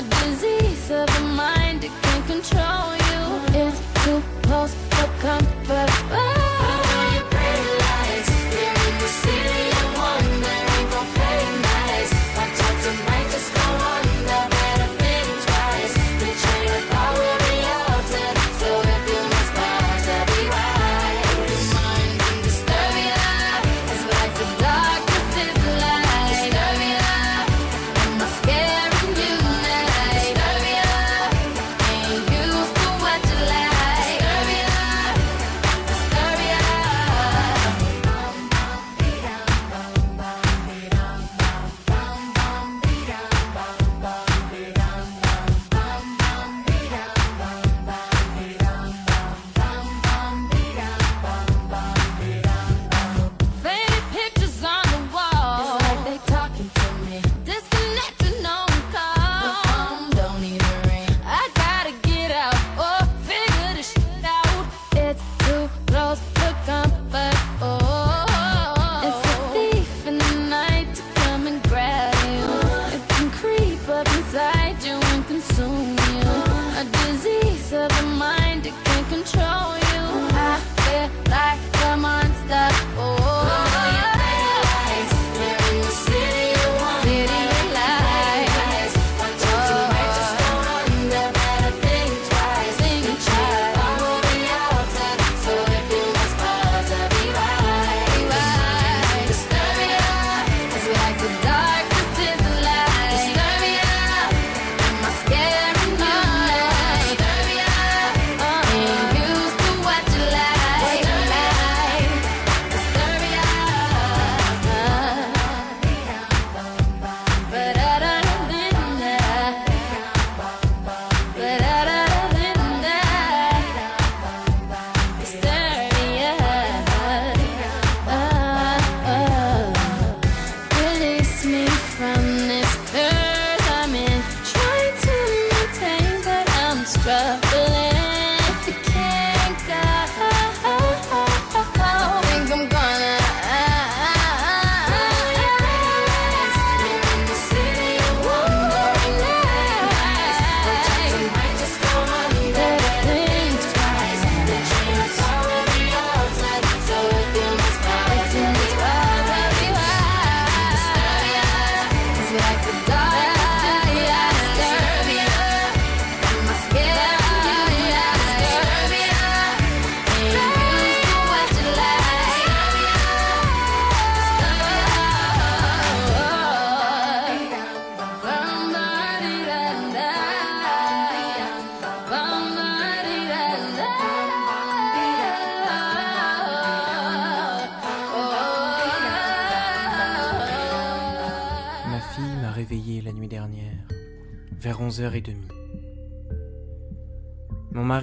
a 0.00 0.02
disease 0.02 0.90
of 0.90 1.06
the 1.14 1.20
mind, 1.20 1.84
it 1.84 1.92
can 2.02 2.22
control 2.26 2.94
you. 3.10 3.20
It's 3.60 3.80
too 4.04 4.22
close 4.42 4.72
to 4.90 5.10
come. 5.20 5.49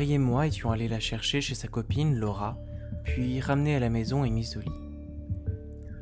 Et 0.09 0.17
moi 0.19 0.47
étions 0.47 0.71
allés 0.71 0.87
la 0.87 1.01
chercher 1.01 1.41
chez 1.41 1.53
sa 1.53 1.67
copine, 1.67 2.15
Laura, 2.15 2.57
puis 3.03 3.41
ramenés 3.41 3.75
à 3.75 3.79
la 3.79 3.89
maison 3.89 4.23
et 4.23 4.29
mise 4.29 4.55
au 4.55 4.61
lit. 4.61 4.71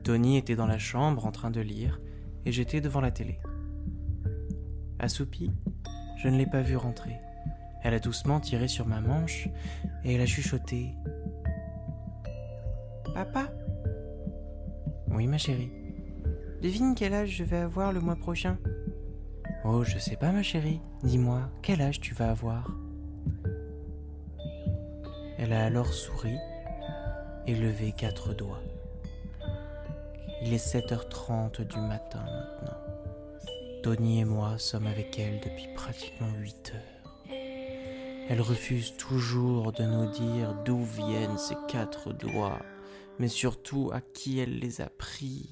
Tony 0.04 0.38
était 0.38 0.56
dans 0.56 0.68
la 0.68 0.78
chambre 0.78 1.26
en 1.26 1.32
train 1.32 1.50
de 1.50 1.60
lire, 1.60 2.00
et 2.46 2.52
j'étais 2.52 2.82
devant 2.82 3.02
la 3.02 3.10
télé. 3.10 3.40
Assoupie, 5.00 5.50
je 6.18 6.28
ne 6.28 6.38
l'ai 6.38 6.46
pas 6.46 6.62
vue 6.62 6.78
rentrer. 6.78 7.16
Elle 7.82 7.96
a 7.96 8.00
doucement 8.00 8.40
tiré 8.40 8.68
sur 8.68 8.86
ma 8.86 9.02
manche, 9.02 9.50
et 10.04 10.14
elle 10.14 10.22
a 10.22 10.28
chuchoté. 10.28 10.94
Papa 13.16 13.52
Oui, 15.08 15.26
ma 15.26 15.40
chérie. 15.40 15.72
Devine 16.62 16.94
quel 16.96 17.16
âge 17.16 17.32
je 17.32 17.44
vais 17.44 17.58
avoir 17.58 17.92
le 17.92 18.02
mois 18.02 18.16
prochain. 18.16 18.60
Oh, 19.64 19.84
je 19.84 19.98
sais 19.98 20.16
pas, 20.16 20.32
ma 20.32 20.44
chérie. 20.44 20.80
Dis-moi, 21.02 21.50
quel 21.64 21.82
âge 21.82 22.00
tu 22.00 22.14
vas 22.14 22.30
avoir? 22.30 22.70
Elle 25.38 25.54
a 25.54 25.66
alors 25.66 25.94
souri 25.94 26.38
et 27.46 27.56
levé 27.56 27.92
quatre 27.92 28.34
doigts. 28.34 28.62
Il 30.42 30.54
est 30.54 30.66
7h30 30.66 31.66
du 31.68 31.80
matin 31.80 32.24
maintenant. 32.24 32.78
Tony 33.84 34.22
et 34.22 34.26
moi 34.26 34.58
sommes 34.58 34.88
avec 34.88 35.20
elle 35.20 35.40
depuis 35.42 35.68
pratiquement 35.76 36.30
8 36.40 36.74
heures. 36.74 37.06
Elle 38.28 38.42
refuse 38.42 38.96
toujours 38.98 39.72
de 39.72 39.84
nous 39.84 40.10
dire 40.12 40.56
d'où 40.66 40.84
viennent 40.84 41.38
ces 41.38 41.56
quatre 41.68 42.14
doigts, 42.14 42.60
mais 43.20 43.28
surtout 43.28 43.92
à 43.94 44.02
qui 44.02 44.40
elle 44.40 44.58
les 44.60 44.82
a 44.82 44.90
pris. 44.90 45.50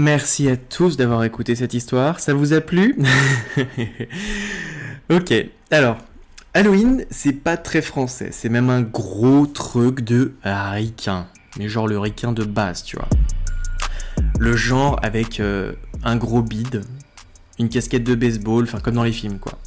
Merci 0.00 0.48
à 0.48 0.56
tous 0.56 0.96
d'avoir 0.96 1.22
écouté 1.24 1.54
cette 1.54 1.74
histoire. 1.74 2.18
Ça 2.18 2.34
vous 2.34 2.52
a 2.52 2.60
plu 2.60 2.96
Ok, 5.10 5.32
alors, 5.70 5.98
Halloween, 6.54 7.04
c'est 7.10 7.32
pas 7.32 7.56
très 7.56 7.82
français. 7.82 8.30
C'est 8.32 8.48
même 8.48 8.70
un 8.70 8.82
gros 8.82 9.46
truc 9.46 10.00
de 10.00 10.32
ricain. 10.42 11.26
Mais 11.58 11.68
genre 11.68 11.86
le 11.86 11.98
ricain 11.98 12.32
de 12.32 12.44
base, 12.44 12.82
tu 12.82 12.96
vois. 12.96 13.08
Le 14.38 14.56
genre 14.56 14.98
avec 15.02 15.40
euh, 15.40 15.72
un 16.02 16.16
gros 16.16 16.42
bide, 16.42 16.82
une 17.58 17.68
casquette 17.68 18.04
de 18.04 18.14
baseball, 18.14 18.64
enfin 18.64 18.80
comme 18.80 18.94
dans 18.94 19.04
les 19.04 19.12
films, 19.12 19.38
quoi. 19.38 19.58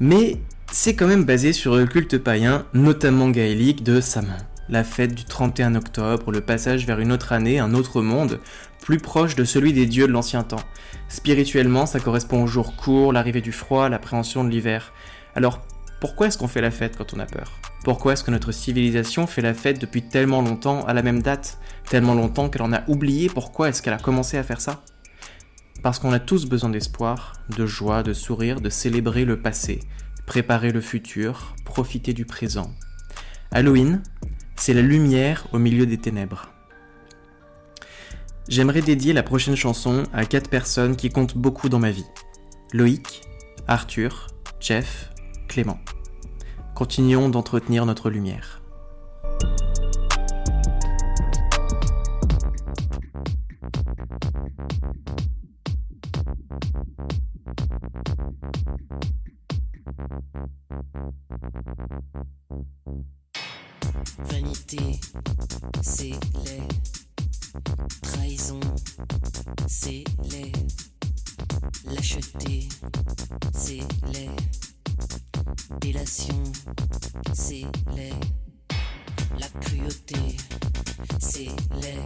Mais 0.00 0.38
c'est 0.70 0.94
quand 0.94 1.06
même 1.06 1.24
basé 1.24 1.52
sur 1.52 1.76
le 1.76 1.86
culte 1.86 2.18
païen, 2.18 2.66
notamment 2.74 3.30
gaélique, 3.30 3.82
de 3.82 4.00
Saman. 4.00 4.36
La 4.68 4.84
fête 4.84 5.14
du 5.14 5.24
31 5.24 5.74
octobre, 5.74 6.30
le 6.30 6.40
passage 6.40 6.86
vers 6.86 7.00
une 7.00 7.10
autre 7.12 7.32
année, 7.32 7.58
un 7.58 7.74
autre 7.74 8.02
monde, 8.02 8.38
plus 8.80 8.98
proche 8.98 9.34
de 9.36 9.44
celui 9.44 9.72
des 9.72 9.86
dieux 9.86 10.06
de 10.06 10.12
l'ancien 10.12 10.42
temps. 10.42 10.62
Spirituellement, 11.08 11.86
ça 11.86 12.00
correspond 12.00 12.42
au 12.42 12.46
jour 12.46 12.76
court, 12.76 13.12
l'arrivée 13.12 13.40
du 13.40 13.52
froid, 13.52 13.88
l'appréhension 13.88 14.44
de 14.44 14.50
l'hiver. 14.50 14.92
Alors, 15.34 15.60
pourquoi 16.00 16.28
est-ce 16.28 16.38
qu'on 16.38 16.48
fait 16.48 16.60
la 16.60 16.70
fête 16.70 16.96
quand 16.96 17.12
on 17.14 17.20
a 17.20 17.26
peur? 17.26 17.52
Pourquoi 17.84 18.12
est-ce 18.12 18.24
que 18.24 18.30
notre 18.30 18.52
civilisation 18.52 19.26
fait 19.26 19.42
la 19.42 19.54
fête 19.54 19.80
depuis 19.80 20.02
tellement 20.02 20.42
longtemps 20.42 20.84
à 20.86 20.94
la 20.94 21.02
même 21.02 21.22
date? 21.22 21.58
Tellement 21.88 22.14
longtemps 22.14 22.48
qu'elle 22.48 22.62
en 22.62 22.72
a 22.72 22.82
oublié 22.88 23.28
pourquoi 23.28 23.68
est-ce 23.68 23.82
qu'elle 23.82 23.94
a 23.94 23.98
commencé 23.98 24.36
à 24.36 24.42
faire 24.42 24.60
ça? 24.60 24.82
Parce 25.82 25.98
qu'on 25.98 26.12
a 26.12 26.20
tous 26.20 26.46
besoin 26.46 26.70
d'espoir, 26.70 27.34
de 27.56 27.66
joie, 27.66 28.02
de 28.02 28.12
sourire, 28.12 28.60
de 28.60 28.68
célébrer 28.68 29.24
le 29.24 29.40
passé, 29.40 29.80
préparer 30.26 30.72
le 30.72 30.80
futur, 30.80 31.54
profiter 31.64 32.12
du 32.12 32.24
présent 32.26 32.70
Halloween, 33.50 34.02
c'est 34.56 34.74
la 34.74 34.82
lumière 34.82 35.46
au 35.52 35.58
milieu 35.58 35.86
des 35.86 35.98
ténèbres. 35.98 36.49
J'aimerais 38.50 38.82
dédier 38.82 39.12
la 39.12 39.22
prochaine 39.22 39.54
chanson 39.54 40.02
à 40.12 40.24
quatre 40.24 40.50
personnes 40.50 40.96
qui 40.96 41.08
comptent 41.08 41.36
beaucoup 41.36 41.68
dans 41.68 41.78
ma 41.78 41.92
vie. 41.92 42.06
Loïc, 42.72 43.20
Arthur, 43.68 44.26
Jeff, 44.58 45.12
Clément. 45.46 45.78
Continuons 46.74 47.28
d'entretenir 47.28 47.86
notre 47.86 48.10
lumière. 48.10 48.60
Trahison, 68.02 68.60
c'est 69.66 70.04
laid. 70.30 70.52
Lâcheté, 71.86 72.68
c'est 73.52 73.82
laid. 74.12 74.30
Délation, 75.80 76.42
c'est 77.32 77.66
laid. 77.94 78.14
La 79.38 79.48
cruauté, 79.60 80.36
c'est 81.18 81.50
laid. 81.80 82.04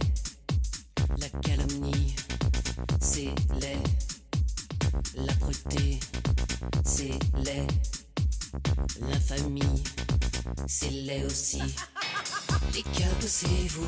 La 1.17 1.29
calomnie, 1.41 2.15
c'est 2.99 3.33
laid. 3.59 3.83
L'âpreté, 5.15 5.99
c'est 6.83 7.19
laid. 7.43 7.67
L'infamie, 9.01 9.83
c'est 10.67 10.89
laid 10.89 11.25
aussi. 11.25 11.61
Les 12.73 12.83
câbles, 12.83 13.27
c'est 13.27 13.47
vous, 13.69 13.87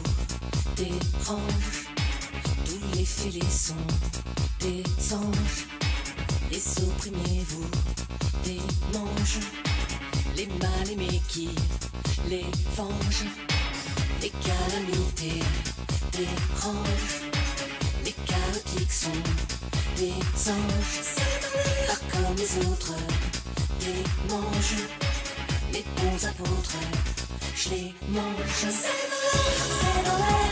dérange. 0.76 1.88
Tous 2.66 2.98
les 2.98 3.06
filets 3.06 3.50
sont 3.50 3.74
des 4.60 4.84
anges. 5.14 5.68
Les 6.52 6.84
opprimés 6.84 7.46
vous 7.48 7.70
démangent. 8.44 9.46
Les 10.36 10.48
mal 10.48 10.92
aimés 10.92 11.22
qui 11.28 11.50
les 12.30 12.46
vengent. 12.76 13.28
Les 14.22 14.30
calamités 14.30 15.44
dérangent. 16.12 17.22
Les 18.06 18.14
chaotiques 18.14 18.92
sont 18.92 19.24
des 19.98 20.14
anges. 20.50 21.16
Pas 21.88 22.18
comme 22.18 22.36
les 22.36 22.68
autres, 22.68 22.94
les 23.82 24.32
mangent. 24.32 25.07
Les 25.74 25.84
bons 25.98 26.26
apôtres, 26.26 26.78
je 27.56 27.70
les 27.70 27.96
mange. 28.10 28.24
C'est 28.58 28.76
l'air, 28.78 29.58
c'est 29.80 30.47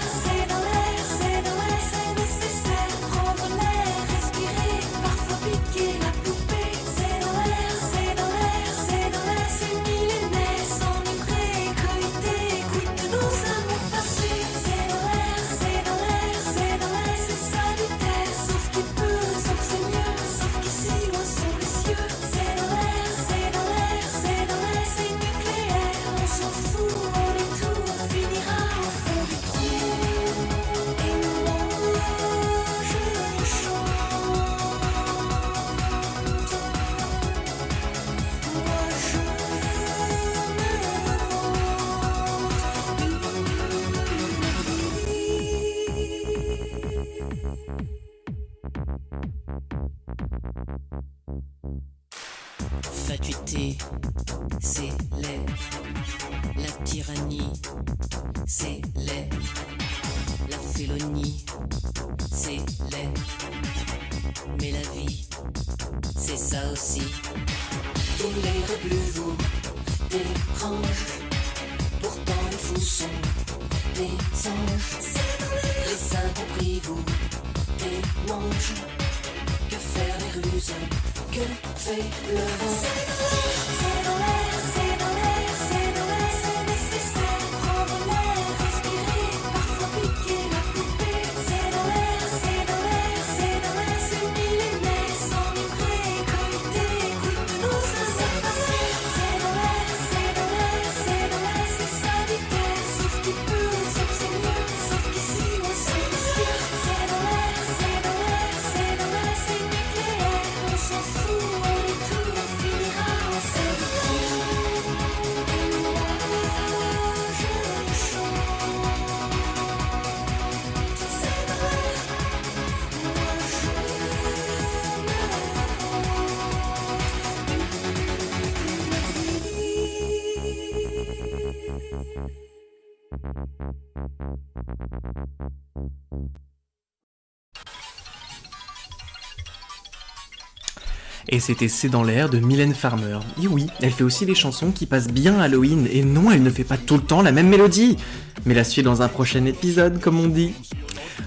Et 141.35 141.39
c'était 141.41 141.67
C'est 141.67 141.89
dans 141.89 142.05
l'air 142.05 142.29
de 142.29 142.39
Mylène 142.39 142.73
Farmer. 142.73 143.19
Et 143.43 143.47
oui, 143.47 143.67
elle 143.81 143.91
fait 143.91 144.05
aussi 144.05 144.25
des 144.25 144.35
chansons 144.35 144.71
qui 144.71 144.85
passent 144.85 145.09
bien 145.09 145.37
Halloween, 145.37 145.85
et 145.91 146.01
non, 146.01 146.31
elle 146.31 146.43
ne 146.43 146.49
fait 146.49 146.63
pas 146.63 146.77
tout 146.77 146.95
le 146.95 147.01
temps 147.01 147.21
la 147.21 147.33
même 147.33 147.49
mélodie. 147.49 147.97
Mais 148.45 148.53
la 148.53 148.63
suite 148.63 148.85
dans 148.85 149.01
un 149.01 149.09
prochain 149.09 149.43
épisode, 149.43 149.99
comme 149.99 150.17
on 150.17 150.29
dit. 150.29 150.53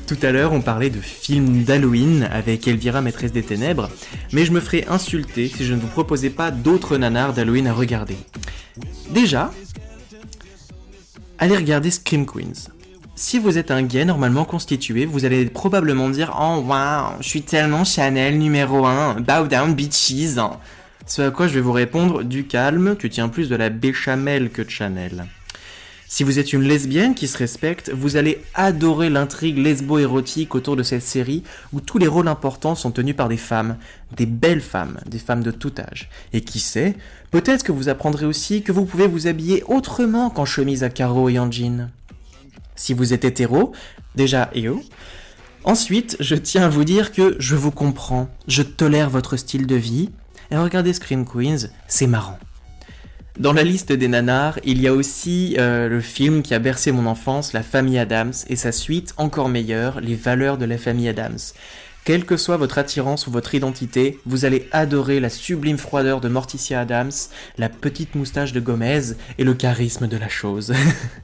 Tout 0.06 0.16
à 0.22 0.32
l'heure, 0.32 0.54
on 0.54 0.62
parlait 0.62 0.88
de 0.88 0.98
films 0.98 1.62
d'Halloween 1.62 2.26
avec 2.32 2.66
Elvira, 2.66 3.02
maîtresse 3.02 3.32
des 3.32 3.42
ténèbres, 3.42 3.90
mais 4.32 4.46
je 4.46 4.52
me 4.52 4.60
ferais 4.60 4.86
insulter 4.88 5.46
si 5.54 5.66
je 5.66 5.74
ne 5.74 5.80
vous 5.80 5.88
proposais 5.88 6.30
pas 6.30 6.50
d'autres 6.50 6.96
nanars 6.96 7.34
d'Halloween 7.34 7.66
à 7.66 7.74
regarder. 7.74 8.16
Déjà, 9.10 9.52
allez 11.38 11.56
regarder 11.58 11.90
Scream 11.90 12.24
Queens. 12.24 12.70
Si 13.20 13.40
vous 13.40 13.58
êtes 13.58 13.72
un 13.72 13.82
gay 13.82 14.04
normalement 14.04 14.44
constitué, 14.44 15.04
vous 15.04 15.24
allez 15.24 15.46
probablement 15.46 16.08
dire 16.08 16.36
Oh 16.40 16.62
waouh, 16.64 17.16
je 17.20 17.28
suis 17.28 17.42
tellement 17.42 17.82
Chanel 17.82 18.38
numéro 18.38 18.86
1, 18.86 19.22
bow 19.22 19.48
down 19.48 19.74
bitches. 19.74 20.38
Ce 21.04 21.22
à 21.22 21.32
quoi 21.32 21.48
je 21.48 21.54
vais 21.54 21.60
vous 21.60 21.72
répondre 21.72 22.22
Du 22.22 22.46
calme, 22.46 22.94
tu 22.96 23.10
tiens 23.10 23.28
plus 23.28 23.48
de 23.48 23.56
la 23.56 23.70
béchamel 23.70 24.50
que 24.50 24.62
de 24.62 24.70
Chanel. 24.70 25.26
Si 26.06 26.22
vous 26.22 26.38
êtes 26.38 26.52
une 26.52 26.62
lesbienne 26.62 27.16
qui 27.16 27.26
se 27.26 27.36
respecte, 27.36 27.90
vous 27.92 28.16
allez 28.16 28.40
adorer 28.54 29.10
l'intrigue 29.10 29.58
lesbo-érotique 29.58 30.54
autour 30.54 30.76
de 30.76 30.84
cette 30.84 31.02
série 31.02 31.42
où 31.72 31.80
tous 31.80 31.98
les 31.98 32.06
rôles 32.06 32.28
importants 32.28 32.76
sont 32.76 32.92
tenus 32.92 33.16
par 33.16 33.28
des 33.28 33.36
femmes, 33.36 33.78
des 34.16 34.26
belles 34.26 34.60
femmes, 34.60 35.00
des 35.06 35.18
femmes 35.18 35.42
de 35.42 35.50
tout 35.50 35.72
âge. 35.80 36.08
Et 36.32 36.42
qui 36.42 36.60
sait, 36.60 36.94
peut-être 37.32 37.64
que 37.64 37.72
vous 37.72 37.88
apprendrez 37.88 38.26
aussi 38.26 38.62
que 38.62 38.70
vous 38.70 38.84
pouvez 38.84 39.08
vous 39.08 39.26
habiller 39.26 39.64
autrement 39.66 40.30
qu'en 40.30 40.44
chemise 40.44 40.84
à 40.84 40.88
carreaux 40.88 41.28
et 41.28 41.40
en 41.40 41.50
jean. 41.50 41.90
Si 42.78 42.94
vous 42.94 43.12
êtes 43.12 43.24
hétéro, 43.26 43.72
déjà 44.14 44.50
éo. 44.54 44.80
Ensuite, 45.64 46.16
je 46.20 46.34
tiens 46.34 46.62
à 46.62 46.68
vous 46.68 46.84
dire 46.84 47.12
que 47.12 47.36
je 47.38 47.56
vous 47.56 47.72
comprends, 47.72 48.30
je 48.46 48.62
tolère 48.62 49.10
votre 49.10 49.36
style 49.36 49.66
de 49.66 49.74
vie, 49.74 50.10
et 50.50 50.56
regardez 50.56 50.94
Scream 50.94 51.26
Queens, 51.26 51.68
c'est 51.88 52.06
marrant. 52.06 52.38
Dans 53.38 53.52
la 53.52 53.64
liste 53.64 53.92
des 53.92 54.08
nanars, 54.08 54.58
il 54.64 54.80
y 54.80 54.88
a 54.88 54.92
aussi 54.92 55.56
euh, 55.58 55.88
le 55.88 56.00
film 56.00 56.42
qui 56.42 56.54
a 56.54 56.58
bercé 56.58 56.90
mon 56.90 57.06
enfance, 57.06 57.52
La 57.52 57.62
famille 57.62 57.98
Adams, 57.98 58.32
et 58.48 58.56
sa 58.56 58.72
suite, 58.72 59.14
encore 59.16 59.48
meilleure, 59.48 60.00
Les 60.00 60.14
valeurs 60.16 60.58
de 60.58 60.64
la 60.64 60.78
famille 60.78 61.08
Adams. 61.08 61.38
Quelle 62.04 62.24
que 62.24 62.38
soit 62.38 62.56
votre 62.56 62.78
attirance 62.78 63.26
ou 63.26 63.30
votre 63.30 63.54
identité, 63.54 64.18
vous 64.24 64.44
allez 64.46 64.66
adorer 64.72 65.20
la 65.20 65.28
sublime 65.28 65.76
froideur 65.76 66.20
de 66.20 66.28
Morticia 66.28 66.80
Adams, 66.80 67.12
la 67.58 67.68
petite 67.68 68.14
moustache 68.14 68.52
de 68.52 68.60
Gomez 68.60 69.12
et 69.36 69.44
le 69.44 69.54
charisme 69.54 70.08
de 70.08 70.16
la 70.16 70.28
chose. 70.28 70.72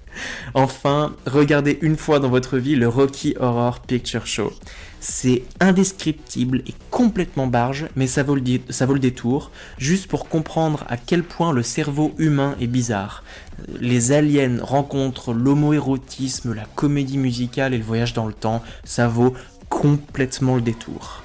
enfin, 0.55 1.17
regardez 1.27 1.79
une 1.81 1.97
fois 1.97 2.19
dans 2.19 2.29
votre 2.29 2.59
vie 2.59 2.77
le 2.77 2.89
Rocky 2.89 3.35
Horror 3.41 3.81
Picture 3.81 4.27
Show. 4.27 4.53
C'est 5.01 5.43
indescriptible 5.61 6.63
et 6.67 6.75
complètement 6.91 7.47
barge, 7.47 7.89
mais 7.95 8.07
ça 8.07 8.23
vaut, 8.23 8.35
le 8.35 8.43
ça 8.71 8.87
vaut 8.87 8.95
le 8.95 9.01
détour, 9.01 9.51
juste 9.77 10.07
pour 10.07 10.31
comprendre 10.31 10.85
à 10.89 10.97
quel 10.97 11.23
point 11.23 11.53
le 11.53 11.63
cerveau 11.63 12.15
humain 12.17 12.57
est 12.59 12.67
bizarre. 12.67 13.23
Les 13.81 14.13
aliens 14.13 14.59
rencontrent 14.63 15.35
l'homoérotisme, 15.35 16.55
la 16.55 16.65
comédie 16.75 17.19
musicale 17.19 17.75
et 17.75 17.79
le 17.79 17.85
voyage 17.85 18.15
dans 18.15 18.27
le 18.27 18.33
temps, 18.33 18.63
ça 18.85 19.07
vaut 19.07 19.35
complètement 19.69 20.57
le 20.57 20.63
détour. 20.63 21.24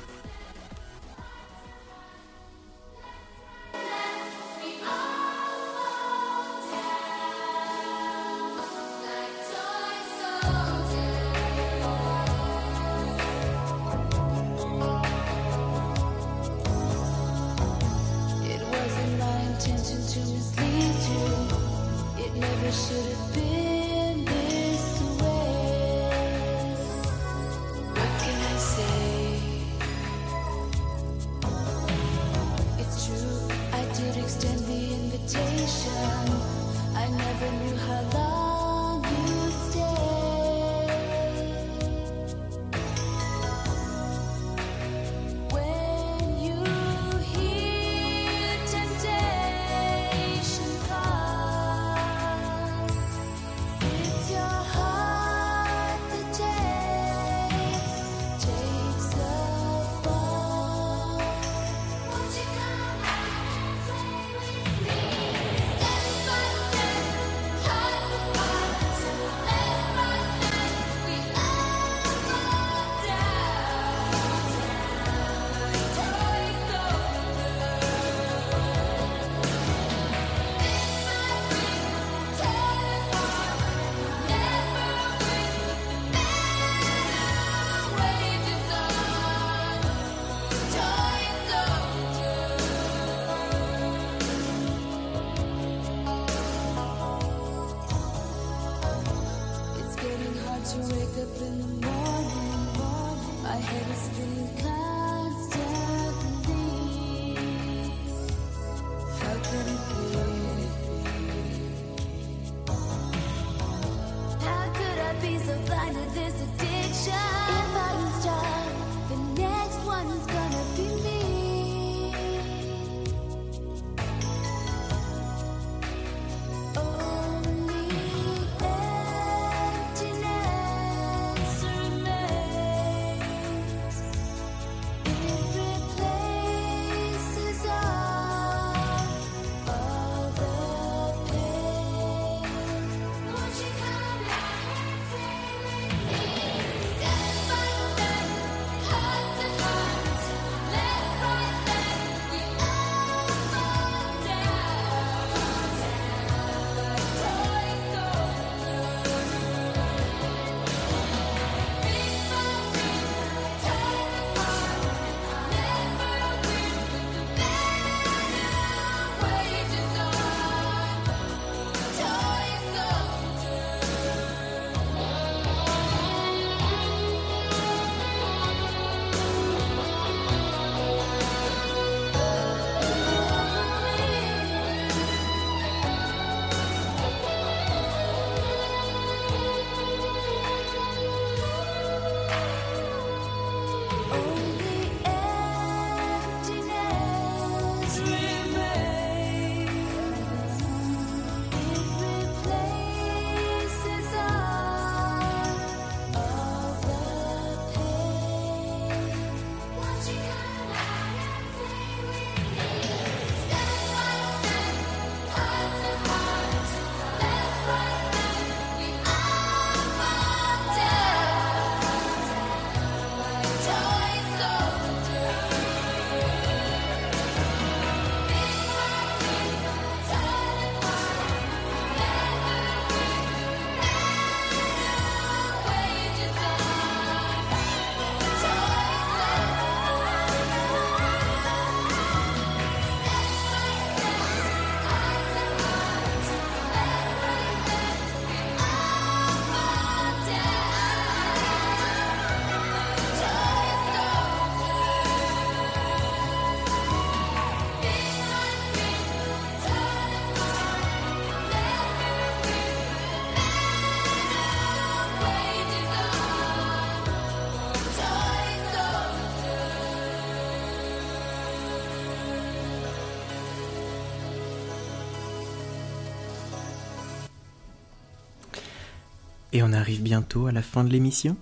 Et 279.59 279.61
on 279.61 279.73
arrive 279.73 280.01
bientôt 280.01 280.47
à 280.47 280.53
la 280.53 280.61
fin 280.61 280.85
de 280.85 280.89
l'émission. 280.89 281.35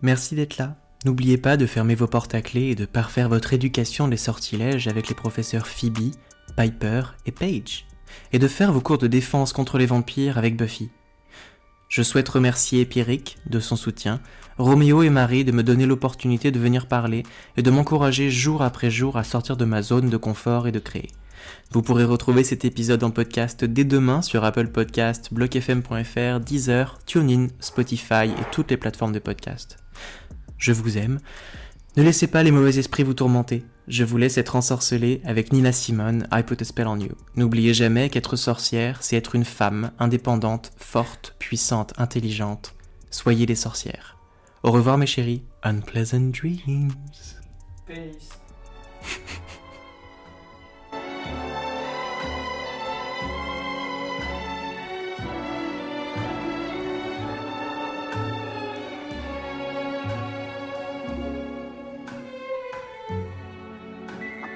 Merci 0.00 0.36
d'être 0.36 0.58
là. 0.58 0.76
N'oubliez 1.04 1.38
pas 1.38 1.56
de 1.56 1.66
fermer 1.66 1.96
vos 1.96 2.06
portes 2.06 2.36
à 2.36 2.40
clé 2.40 2.66
et 2.66 2.76
de 2.76 2.84
parfaire 2.84 3.28
votre 3.28 3.52
éducation 3.52 4.06
des 4.06 4.16
sortilèges 4.16 4.86
avec 4.86 5.08
les 5.08 5.16
professeurs 5.16 5.66
Phoebe, 5.66 6.12
Piper 6.56 7.02
et 7.26 7.32
Paige. 7.32 7.88
Et 8.32 8.38
de 8.38 8.46
faire 8.46 8.72
vos 8.72 8.80
cours 8.80 8.98
de 8.98 9.08
défense 9.08 9.52
contre 9.52 9.76
les 9.76 9.86
vampires 9.86 10.38
avec 10.38 10.56
Buffy. 10.56 10.88
Je 11.88 12.02
souhaite 12.02 12.28
remercier 12.28 12.84
Pierrick 12.84 13.38
de 13.46 13.58
son 13.58 13.74
soutien, 13.74 14.20
Roméo 14.56 15.02
et 15.02 15.10
Marie 15.10 15.44
de 15.44 15.50
me 15.50 15.64
donner 15.64 15.86
l'opportunité 15.86 16.52
de 16.52 16.60
venir 16.60 16.86
parler 16.86 17.24
et 17.56 17.62
de 17.62 17.70
m'encourager 17.72 18.30
jour 18.30 18.62
après 18.62 18.92
jour 18.92 19.16
à 19.16 19.24
sortir 19.24 19.56
de 19.56 19.64
ma 19.64 19.82
zone 19.82 20.10
de 20.10 20.16
confort 20.16 20.68
et 20.68 20.72
de 20.72 20.78
créer. 20.78 21.08
Vous 21.72 21.82
pourrez 21.82 22.04
retrouver 22.04 22.44
cet 22.44 22.64
épisode 22.64 23.04
en 23.04 23.10
podcast 23.10 23.64
dès 23.64 23.84
demain 23.84 24.22
sur 24.22 24.44
Apple 24.44 24.68
Podcast, 24.68 25.28
blockfm.fr, 25.32 26.40
Deezer, 26.40 26.98
TuneIn, 27.06 27.48
Spotify 27.60 28.26
et 28.26 28.50
toutes 28.52 28.70
les 28.70 28.76
plateformes 28.76 29.12
de 29.12 29.18
podcast. 29.18 29.76
Je 30.58 30.72
vous 30.72 30.98
aime. 30.98 31.20
Ne 31.96 32.02
laissez 32.02 32.26
pas 32.26 32.42
les 32.42 32.50
mauvais 32.50 32.78
esprits 32.78 33.02
vous 33.02 33.14
tourmenter. 33.14 33.64
Je 33.88 34.04
vous 34.04 34.16
laisse 34.16 34.38
être 34.38 34.54
ensorcelé 34.54 35.20
avec 35.24 35.52
Nina 35.52 35.72
Simone, 35.72 36.28
I 36.32 36.42
Put 36.42 36.62
a 36.62 36.64
Spell 36.64 36.86
on 36.86 36.98
You. 36.98 37.16
N'oubliez 37.34 37.74
jamais 37.74 38.10
qu'être 38.10 38.36
sorcière, 38.36 39.02
c'est 39.02 39.16
être 39.16 39.34
une 39.34 39.44
femme 39.44 39.90
indépendante, 39.98 40.72
forte, 40.76 41.34
puissante, 41.38 41.92
intelligente. 41.98 42.74
Soyez 43.10 43.46
des 43.46 43.56
sorcières. 43.56 44.16
Au 44.62 44.70
revoir 44.70 44.98
mes 44.98 45.06
chéris. 45.06 45.42
Unpleasant 45.62 46.30
dreams. 46.30 46.92
Peace. 47.86 48.28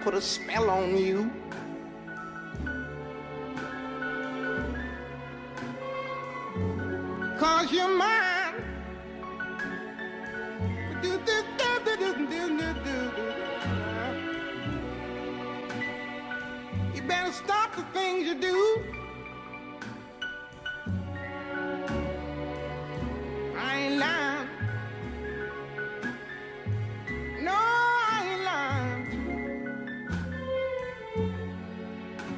put 0.05 0.12
a 0.12 0.20
spell 0.20 0.68
on 0.68 0.98
you. 0.98 1.30
Cause 7.38 7.72
you're 7.72 7.88
mine. 7.88 8.55
You 16.94 17.02
better 17.09 17.32
stop 17.32 17.74
the 17.74 17.82
things 17.94 18.26
you 18.28 18.34
do. 18.34 18.82
I 23.57 23.76
ain't 23.78 23.98
lying. 23.98 24.48
No, 27.42 27.84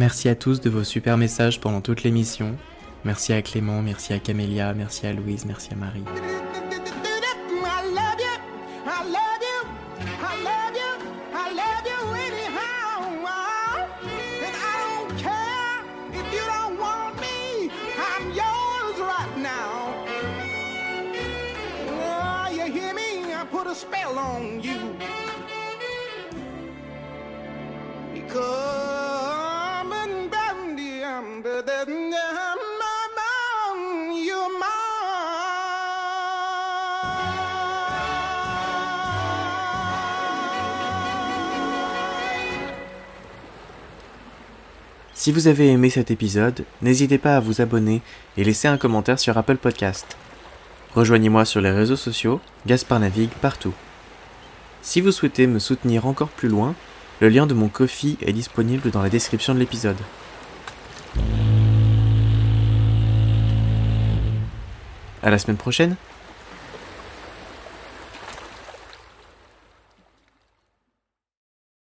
Merci 0.00 0.30
à 0.30 0.34
tous 0.34 0.62
de 0.62 0.70
vos 0.70 0.82
super 0.82 1.18
messages 1.18 1.60
pendant 1.60 1.82
toute 1.82 2.04
l'émission. 2.04 2.56
Merci 3.04 3.34
à 3.34 3.42
Clément, 3.42 3.82
merci 3.82 4.14
à 4.14 4.18
Camélia, 4.18 4.72
merci 4.72 5.06
à 5.06 5.12
Louise, 5.12 5.44
merci 5.44 5.74
à 5.74 5.76
Marie. 5.76 6.04
Si 45.20 45.32
vous 45.32 45.48
avez 45.48 45.68
aimé 45.68 45.90
cet 45.90 46.10
épisode, 46.10 46.64
n'hésitez 46.80 47.18
pas 47.18 47.36
à 47.36 47.40
vous 47.40 47.60
abonner 47.60 48.00
et 48.38 48.42
laisser 48.42 48.68
un 48.68 48.78
commentaire 48.78 49.18
sur 49.18 49.36
Apple 49.36 49.58
Podcast. 49.58 50.16
Rejoignez-moi 50.94 51.44
sur 51.44 51.60
les 51.60 51.70
réseaux 51.70 51.94
sociaux, 51.94 52.40
Gaspard 52.66 53.00
navigue 53.00 53.28
partout. 53.42 53.74
Si 54.80 55.02
vous 55.02 55.12
souhaitez 55.12 55.46
me 55.46 55.58
soutenir 55.58 56.06
encore 56.06 56.30
plus 56.30 56.48
loin, 56.48 56.74
le 57.20 57.28
lien 57.28 57.46
de 57.46 57.52
mon 57.52 57.68
Kofi 57.68 58.16
est 58.22 58.32
disponible 58.32 58.90
dans 58.90 59.02
la 59.02 59.10
description 59.10 59.52
de 59.52 59.58
l'épisode. 59.58 59.98
À 65.22 65.28
la 65.28 65.38
semaine 65.38 65.58
prochaine 65.58 65.96